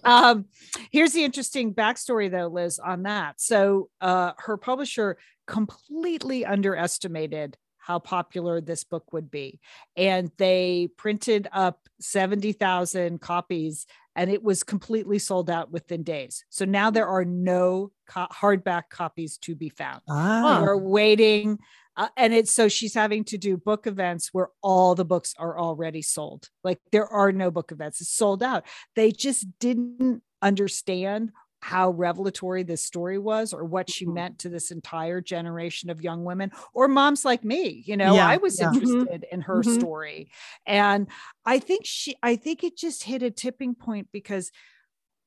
[0.03, 0.47] Um,
[0.91, 3.41] here's the interesting backstory, though, Liz, on that.
[3.41, 9.61] So uh, her publisher completely underestimated how popular this book would be.
[9.97, 13.87] And they printed up 70,000 copies
[14.17, 16.45] and it was completely sold out within days.
[16.49, 20.03] So now there are no co- hardback copies to be found.
[20.09, 20.61] Ah.
[20.63, 21.59] We're waiting.
[21.97, 25.59] Uh, and it's so she's having to do book events where all the books are
[25.59, 26.49] already sold.
[26.65, 28.65] Like there are no book events, it's sold out.
[28.97, 31.31] They just didn't understand
[31.61, 34.15] how revelatory this story was or what she Mhm.
[34.15, 38.29] meant to this entire generation of young women or moms like me you know Yeah,
[38.29, 38.71] i was yeah.
[38.71, 38.75] Mhm.
[38.75, 39.75] interested in her Mhm.
[39.81, 40.31] story
[40.67, 41.07] and
[41.45, 44.51] i think she i think it just hit a tipping point because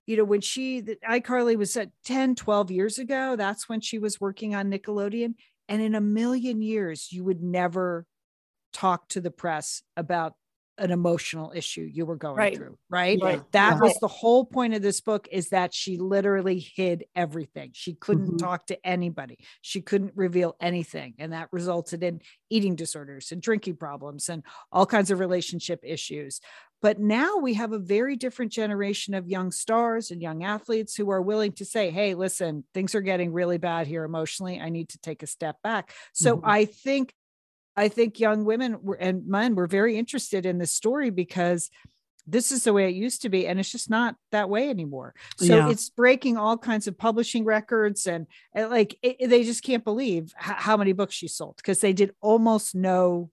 [0.07, 3.99] you know when she the- icarly was at 10 12 years ago that's when she
[3.99, 5.35] was working on nickelodeon
[5.69, 8.05] and in a million years you would never
[8.73, 10.35] talk to the press about
[10.77, 12.53] an emotional issue you were going Right.
[12.53, 13.43] through right Right.
[13.51, 17.93] that was the whole point of this book is that she literally hid everything she
[17.93, 18.37] couldn't Mhm.
[18.37, 22.19] talk to anybody she couldn't reveal anything and that resulted in
[22.49, 26.39] eating disorders and drinking problems and all kinds of relationship issues
[26.81, 31.09] but now we have a very different generation of young stars and young athletes who
[31.11, 34.59] are willing to say, hey, listen, things are getting really bad here emotionally.
[34.59, 35.93] I need to take a step back.
[36.11, 36.43] So Mhm.
[36.43, 37.13] I think
[37.75, 41.69] I think young women were, and men were very interested in this story because
[42.25, 45.13] this is the way it used to be and it's just not that way anymore
[45.37, 45.69] so Yeah.
[45.69, 50.33] it's breaking all kinds of publishing records and, and like it, they just can't believe
[50.39, 53.29] h- how many books she sold because they did almost no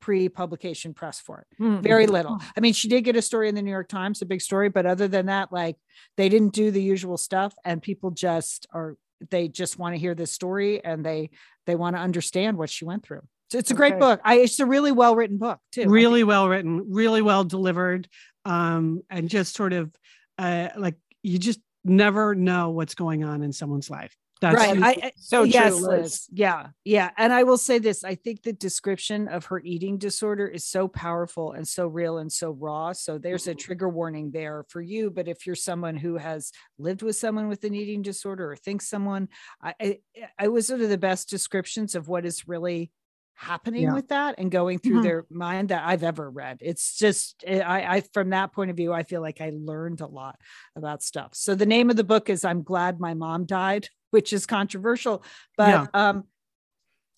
[0.00, 1.80] pre-publication press for it Hmm.
[1.80, 2.38] very little.
[2.56, 4.68] I mean, she did get a story in the New York Times, a big story,
[4.68, 5.76] but other than that, like
[6.16, 8.96] they didn't do the usual stuff, and people just are
[9.30, 11.30] they just want to hear this story and they
[11.66, 13.22] they want to understand what she went through.
[13.54, 14.00] So it's a great Okay.
[14.00, 14.20] book.
[14.24, 15.88] I it's a really well written book too.
[15.88, 18.08] Really well written, really well delivered,
[18.44, 19.94] um, and just sort of
[20.38, 24.12] uh, like you just never know what's going on in someone's life.
[24.40, 24.82] That's right.
[24.82, 25.82] I, I- So yes, Liz.
[25.82, 26.26] Liz.
[26.32, 27.12] Yeah, yeah.
[27.16, 30.88] And I will say this: I think the description of her eating disorder is so
[30.88, 32.92] powerful and so real and so raw.
[32.92, 35.12] So there's a trigger warning there for you.
[35.12, 38.88] But if you're someone who has lived with someone with an eating disorder or thinks
[38.90, 39.28] someone,
[39.62, 39.98] I, I,
[40.40, 42.90] I was sort of the best descriptions of what is really
[43.34, 43.94] happening Yeah.
[43.94, 45.02] with that and going through Mhm.
[45.02, 46.58] their mind that I've ever read.
[46.60, 50.00] It's just eh, I, I from that point of view, I feel like I learned
[50.00, 50.40] a lot
[50.76, 51.34] about stuff.
[51.34, 55.24] So the name of the book is I'm glad my mom died, which is controversial,
[55.56, 56.08] but Yeah.
[56.08, 56.24] um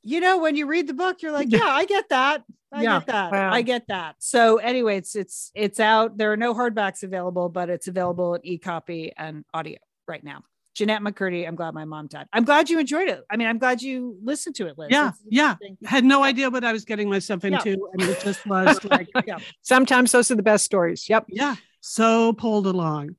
[0.03, 2.99] you know when you read the book you're like yeah i get that i Yeah.
[2.99, 3.53] get that Wow.
[3.53, 7.71] i get that so anyway it's it's it's out there are no hardbacks available but
[7.71, 10.45] it's available in e-copy and audio right now
[10.77, 13.59] jennette mccurdy i'm glad my mom died i'm glad you enjoyed it i mean i'm
[13.59, 15.55] glad you listened to it liz Yeah, yeah.
[15.85, 17.53] Had no idea what I was getting myself Yeah.
[17.59, 17.89] into.
[17.93, 21.09] And it just was like, yeah Sometimes those are the best stories.
[21.09, 21.25] Yep.
[21.29, 23.17] yeah, so pulled along.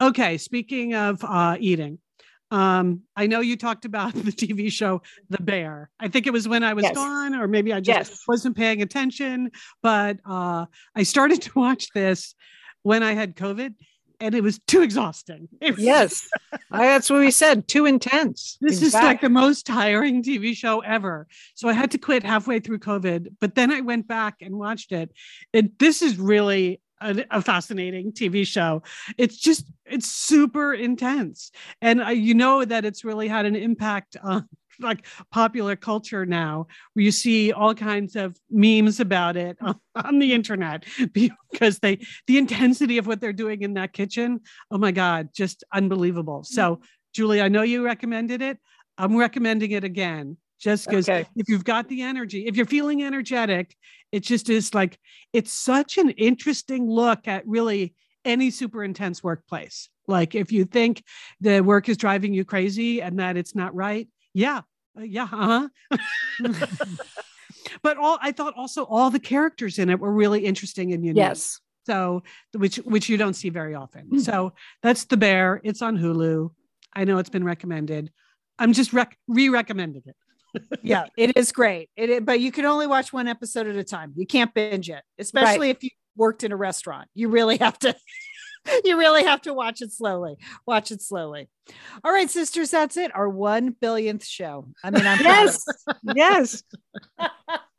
[0.00, 1.98] Okay, speaking of uh, eating,
[2.50, 5.90] um, I know you talked about the TV show The Bear.
[6.00, 6.94] I think it was when I was Yes.
[6.94, 8.22] gone, or maybe I just Yes.
[8.28, 9.50] wasn't paying attention.
[9.82, 12.34] But uh, I started to watch this
[12.82, 13.74] when I had COVID,
[14.20, 15.48] and it was too exhausting.
[15.60, 16.28] Was- Yes.
[16.70, 17.68] That's what we said.
[17.68, 18.58] Too intense.
[18.60, 21.26] This is like the most tiring TV show ever.
[21.54, 24.92] So I had to quit halfway through COVID, but then I went back and watched
[24.92, 25.10] it.
[25.52, 28.82] It this is really a, a fascinating TV show.
[29.18, 34.16] It's just it's super intense, and I, you know that it's really had an impact
[34.22, 34.48] on
[34.80, 40.18] like popular culture now where you see all kinds of memes about it on, on
[40.18, 44.90] the internet because they the intensity of what they're doing in that kitchen oh my
[44.90, 46.84] god just unbelievable so mm-hmm.
[47.16, 48.58] Julie, I know you recommended it.
[48.98, 51.26] I'm recommending it again just because Okay.
[51.34, 53.74] if you've got the energy, if you're feeling energetic,
[54.12, 54.98] it just is like
[55.32, 57.94] it's such an interesting look at really
[58.26, 59.88] any super intense workplace.
[60.06, 61.02] Like if you think
[61.40, 64.60] the work is driving you crazy and that it's not right, yeah,
[64.98, 65.68] uh, yeah, uh-huh.
[67.82, 71.16] but all I thought also all the characters in it were really interesting and unique.
[71.16, 71.58] Yes.
[71.86, 72.22] so
[72.52, 74.20] which which you don't see very often.
[74.20, 75.62] So that's the bear.
[75.64, 76.50] It's on hulu.
[76.94, 78.12] I know it's been recommended.
[78.58, 80.16] I'm just rec- re-recommending it.
[80.82, 81.90] Yeah it is great.
[81.96, 84.12] It is, but you can only watch one episode at a time.
[84.16, 87.08] You can't binge it especially if you worked in a restaurant.
[87.14, 87.94] You really have to
[88.84, 91.48] you really have to watch it slowly watch it slowly
[92.04, 95.64] all right sisters that's it our one billionth show i mean i'm Yes.
[96.14, 96.62] yes.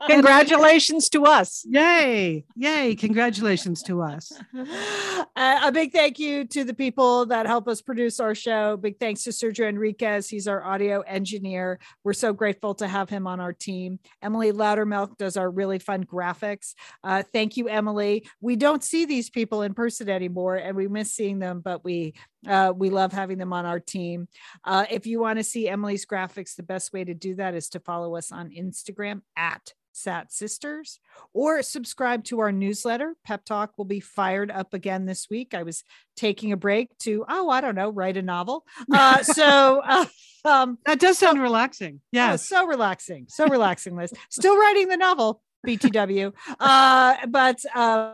[0.07, 1.65] Congratulations to us.
[1.67, 4.31] yay yay congratulations to us
[5.35, 8.75] Uh, a big thank you to the people that help us produce our show.
[8.75, 10.27] Big thanks to Sergio Enriquez.
[10.27, 11.77] He's our audio engineer.
[12.03, 13.99] We're so grateful to have him on our team.
[14.23, 16.73] Emily Loudermilk does our really fun graphics.
[17.03, 18.27] Uh, thank you, Emily.
[18.41, 22.15] We don't see these people in person anymore, and we miss seeing them, but we
[22.45, 24.27] uh, we love having them on our team.
[24.63, 27.69] Uh, if you want to see Emily's graphics, the best way to do that is
[27.69, 30.99] to follow us on Instagram at Sat Sisters
[31.33, 33.15] or subscribe to our newsletter.
[33.25, 35.53] Pep Talk will be fired up again this week.
[35.53, 35.83] I was
[36.15, 38.65] taking a break to, oh, I don't know, write a novel.
[38.91, 40.05] Uh, so, uh,
[40.45, 41.99] um, that does sound relaxing
[42.33, 44.13] oh, so relaxing, so relaxing, Liz.
[44.29, 46.31] Still writing the novel, BTW.
[46.59, 48.13] Uh, but uh,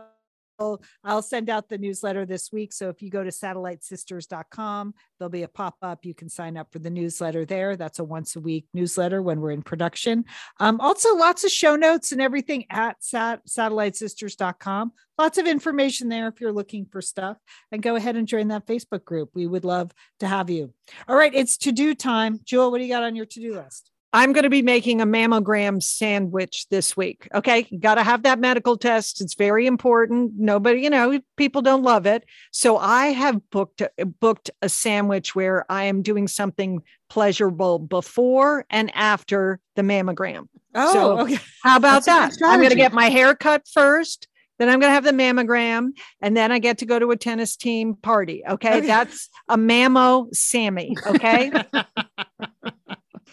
[0.58, 2.72] I'll- send out the newsletter this week.
[2.72, 6.04] So if you go to satellitesisters.com, there'll be a pop up.
[6.04, 7.76] You can sign up for the newsletter there.
[7.76, 10.24] That's a once a week newsletter when we're in production.
[10.60, 14.92] Um, also, lots of show notes and everything at sat- satellitesisters.com.
[15.18, 17.38] Lots of information there if you're looking for stuff.
[17.72, 19.30] And go ahead and join that Facebook group.
[19.34, 20.74] We would love to have you.
[21.08, 22.40] All right, it's to do time.
[22.44, 23.90] Jewel, what do you got on your to do list?
[24.14, 27.26] I'm going to be making a mammogram sandwich this week.
[27.34, 27.64] Okay.
[27.80, 29.20] Got to have that medical test.
[29.20, 30.34] It's very important.
[30.38, 32.24] Nobody, you know, people don't love it.
[32.52, 33.82] So I have booked
[34.20, 40.46] booked a sandwich where I am doing something pleasurable before and after the mammogram.
[40.76, 41.38] Oh, So- okay.
[41.64, 42.46] How about That's that?
[42.46, 44.28] I'm going to get my hair cut first.
[44.60, 45.88] Then I'm going to have the mammogram
[46.20, 48.44] and then I get to go to a tennis team party.
[48.48, 48.78] Okay.
[48.78, 48.86] Okay.
[48.86, 50.94] That's a mammo Sammy.
[51.04, 51.50] Okay.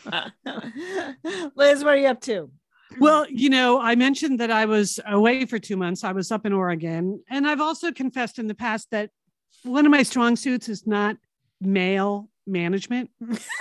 [1.55, 2.49] Liz, what are you up to?
[2.99, 6.03] Well, you know, I mentioned that I was away for two months.
[6.03, 7.23] I was up in Oregon.
[7.29, 9.11] And I've also confessed in the past that
[9.63, 11.17] one of my strong suits is not
[11.61, 13.11] male management.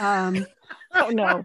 [0.00, 0.46] Um,
[0.94, 1.44] oh, no.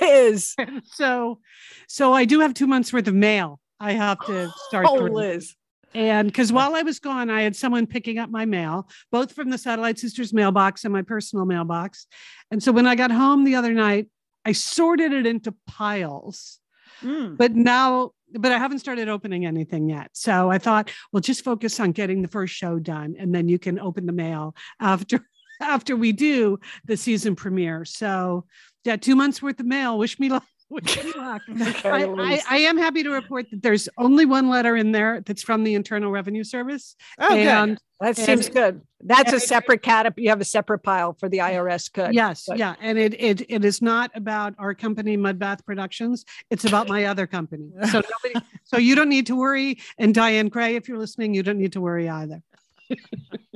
[0.00, 0.54] Liz.
[0.84, 1.38] so,
[1.86, 3.60] so I do have two months worth of mail.
[3.80, 4.86] I have to start.
[4.88, 4.94] Oh.
[4.94, 5.54] Liz.
[5.98, 9.50] And because while I was gone, I had someone picking up my mail, both from
[9.50, 12.06] the Satellite Sisters mailbox and my personal mailbox.
[12.52, 14.06] And so when I got home the other night,
[14.44, 16.60] I sorted it into piles.
[17.02, 17.36] Mm.
[17.36, 20.10] But now, but I haven't started opening anything yet.
[20.12, 23.58] So I thought, well, just focus on getting the first show done, and then you
[23.58, 25.26] can open the mail after
[25.60, 27.84] after we do the season premiere.
[27.84, 28.46] So
[28.84, 29.98] yeah, two months worth of mail.
[29.98, 30.44] Wish me luck.
[30.70, 31.42] Wish me luck.
[31.48, 35.22] Okay, I, I, I am happy to report that there's only one letter in there
[35.22, 36.94] that's from the Internal Revenue Service.
[37.18, 37.38] Oh, good.
[37.46, 38.80] and that seems and- good.
[39.00, 40.12] That's a separate cat.
[40.18, 41.90] You have a separate pile for the IRS.
[41.92, 42.14] Good.
[42.14, 46.24] yes, But- yeah, and it, it it is not about our company Mudbath Productions.
[46.50, 47.70] It's about my other company.
[47.90, 49.78] So nobody, so you don't need to worry.
[49.98, 52.42] And Diane Gray, if you're listening, you don't need to worry either.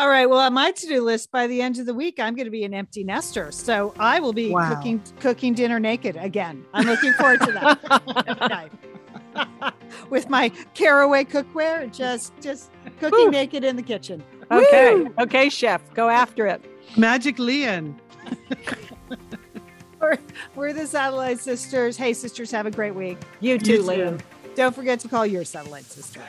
[0.00, 0.24] All right.
[0.24, 2.64] Well, on my to-do list by the end of the week, I'm going to be
[2.64, 3.52] an empty nester.
[3.52, 4.74] So I will be Wow.
[4.74, 6.64] cooking cooking dinner naked again.
[6.72, 8.40] I'm looking forward to that.
[8.40, 8.70] Okay.
[10.10, 13.30] With my caraway cookware, just just cooking Woo.
[13.30, 14.24] naked in the kitchen.
[14.50, 14.94] Okay.
[14.94, 15.14] Woo!
[15.18, 15.82] Okay, chef.
[15.92, 16.64] Go after it.
[16.96, 18.00] Magic Leon.
[20.00, 20.16] We're,
[20.54, 21.98] we're the Satellite Sisters.
[21.98, 23.18] Hey, sisters, have a great week.
[23.40, 23.82] You too, too.
[23.82, 24.22] Lian.
[24.54, 26.22] Don't forget to call your satellite sister.